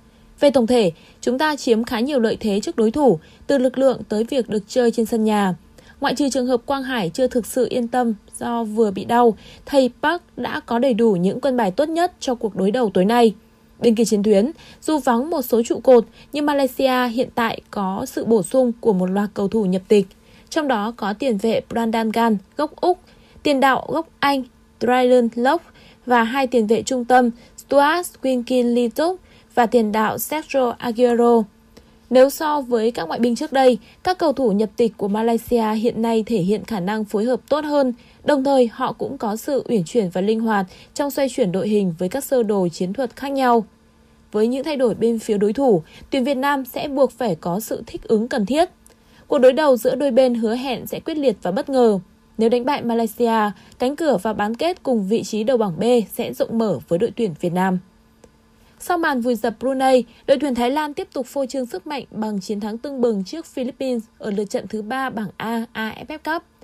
[0.40, 3.78] Về tổng thể, chúng ta chiếm khá nhiều lợi thế trước đối thủ, từ lực
[3.78, 5.54] lượng tới việc được chơi trên sân nhà.
[6.00, 9.36] Ngoại trừ trường hợp Quang Hải chưa thực sự yên tâm do vừa bị đau,
[9.66, 12.90] thầy Park đã có đầy đủ những quân bài tốt nhất cho cuộc đối đầu
[12.94, 13.34] tối nay.
[13.80, 14.50] Bên kia chiến tuyến,
[14.82, 18.92] dù vắng một số trụ cột, nhưng Malaysia hiện tại có sự bổ sung của
[18.92, 20.06] một loạt cầu thủ nhập tịch.
[20.50, 22.98] Trong đó có tiền vệ Brandon Gan, gốc Úc,
[23.42, 24.42] tiền đạo gốc Anh,
[24.80, 25.64] Dryden Locke
[26.06, 29.20] và hai tiền vệ trung tâm Stuart Winkin Litok
[29.54, 31.42] và tiền đạo Sergio Aguero.
[32.10, 35.72] Nếu so với các ngoại binh trước đây, các cầu thủ nhập tịch của Malaysia
[35.72, 37.92] hiện nay thể hiện khả năng phối hợp tốt hơn,
[38.26, 41.68] đồng thời họ cũng có sự uyển chuyển và linh hoạt trong xoay chuyển đội
[41.68, 43.64] hình với các sơ đồ chiến thuật khác nhau.
[44.32, 47.60] Với những thay đổi bên phía đối thủ, tuyển Việt Nam sẽ buộc phải có
[47.60, 48.68] sự thích ứng cần thiết.
[49.26, 51.98] Cuộc đối đầu giữa đôi bên hứa hẹn sẽ quyết liệt và bất ngờ.
[52.38, 55.82] Nếu đánh bại Malaysia, cánh cửa vào bán kết cùng vị trí đầu bảng B
[56.12, 57.78] sẽ rộng mở với đội tuyển Việt Nam.
[58.78, 62.04] Sau màn vùi dập Brunei, đội tuyển Thái Lan tiếp tục phô trương sức mạnh
[62.10, 66.18] bằng chiến thắng tưng bừng trước Philippines ở lượt trận thứ 3 bảng A AFF
[66.24, 66.55] Cup.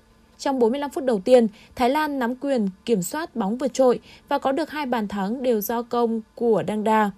[0.43, 4.39] Trong 45 phút đầu tiên, Thái Lan nắm quyền kiểm soát bóng vượt trội và
[4.39, 7.11] có được hai bàn thắng đều do công của Đăng Đa.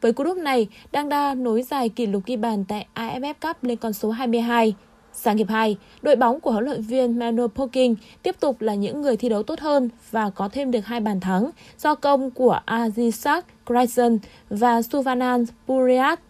[0.00, 3.64] Với cú đúp này, Đăng Đa nối dài kỷ lục ghi bàn tại AFF Cup
[3.64, 4.74] lên con số 22.
[5.12, 9.02] Sang hiệp 2, đội bóng của huấn luyện viên Manu Poking tiếp tục là những
[9.02, 12.60] người thi đấu tốt hơn và có thêm được hai bàn thắng do công của
[12.66, 14.18] Azisak Grayson
[14.50, 16.20] và Suvanan Puriat.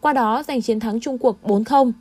[0.00, 1.92] Qua đó giành chiến thắng chung cuộc 4-0.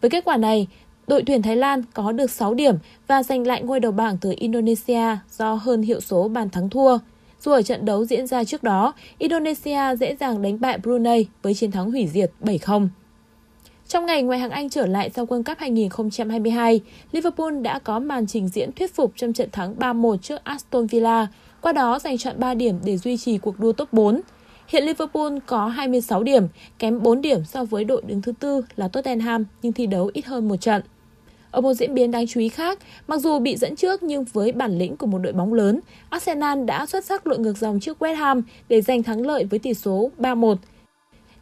[0.00, 0.66] Với kết quả này,
[1.10, 2.74] đội tuyển Thái Lan có được 6 điểm
[3.06, 6.98] và giành lại ngôi đầu bảng từ Indonesia do hơn hiệu số bàn thắng thua.
[7.40, 11.54] Dù ở trận đấu diễn ra trước đó, Indonesia dễ dàng đánh bại Brunei với
[11.54, 12.88] chiến thắng hủy diệt 7-0.
[13.88, 16.80] Trong ngày ngoại hạng Anh trở lại sau World Cup 2022,
[17.12, 21.26] Liverpool đã có màn trình diễn thuyết phục trong trận thắng 3-1 trước Aston Villa,
[21.60, 24.20] qua đó giành chọn 3 điểm để duy trì cuộc đua top 4.
[24.68, 26.46] Hiện Liverpool có 26 điểm,
[26.78, 30.26] kém 4 điểm so với đội đứng thứ tư là Tottenham nhưng thi đấu ít
[30.26, 30.82] hơn một trận.
[31.50, 32.78] Ở một diễn biến đáng chú ý khác,
[33.08, 35.80] mặc dù bị dẫn trước nhưng với bản lĩnh của một đội bóng lớn,
[36.10, 39.58] Arsenal đã xuất sắc lội ngược dòng trước West Ham để giành thắng lợi với
[39.58, 40.56] tỷ số 3-1.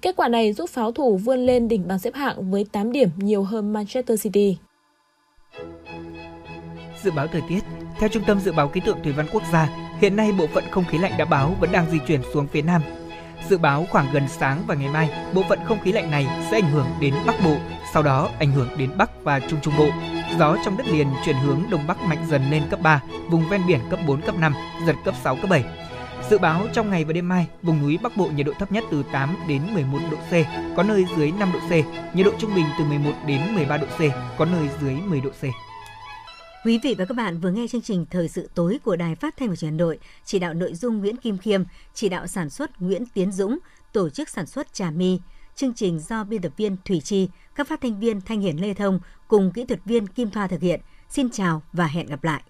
[0.03, 3.09] Kết quả này giúp pháo thủ vươn lên đỉnh bảng xếp hạng với 8 điểm
[3.17, 4.57] nhiều hơn Manchester City.
[7.03, 7.61] Dự báo thời tiết
[7.99, 9.69] Theo Trung tâm Dự báo Khí tượng Thủy văn Quốc gia,
[10.01, 12.63] hiện nay bộ phận không khí lạnh đã báo vẫn đang di chuyển xuống phía
[12.63, 12.83] Nam.
[13.49, 16.61] Dự báo khoảng gần sáng và ngày mai, bộ phận không khí lạnh này sẽ
[16.61, 17.57] ảnh hưởng đến Bắc Bộ,
[17.95, 19.89] sau đó ảnh hưởng đến Bắc và Trung Trung Bộ.
[20.39, 23.67] Gió trong đất liền chuyển hướng Đông Bắc mạnh dần lên cấp 3, vùng ven
[23.67, 24.55] biển cấp 4, cấp 5,
[24.87, 25.65] giật cấp 6, cấp 7.
[26.31, 28.85] Dự báo trong ngày và đêm mai, vùng núi Bắc Bộ nhiệt độ thấp nhất
[28.91, 30.33] từ 8 đến 11 độ C,
[30.77, 31.71] có nơi dưới 5 độ C,
[32.15, 34.01] nhiệt độ trung bình từ 11 đến 13 độ C,
[34.39, 35.45] có nơi dưới 10 độ C.
[36.65, 39.37] Quý vị và các bạn vừa nghe chương trình Thời sự tối của Đài Phát
[39.37, 41.63] thanh và Truyền hình Hà Nội, chỉ đạo nội dung Nguyễn Kim Khiêm,
[41.95, 43.59] chỉ đạo sản xuất Nguyễn Tiến Dũng,
[43.93, 45.21] tổ chức sản xuất Trà My.
[45.59, 48.75] Chương trình do biên tập viên Thủy Chi, các phát thanh viên Thanh Hiển Lê
[48.75, 50.81] Thông cùng kỹ thuật viên Kim Thoa thực hiện.
[51.09, 52.43] Xin chào và hẹn gặp lại.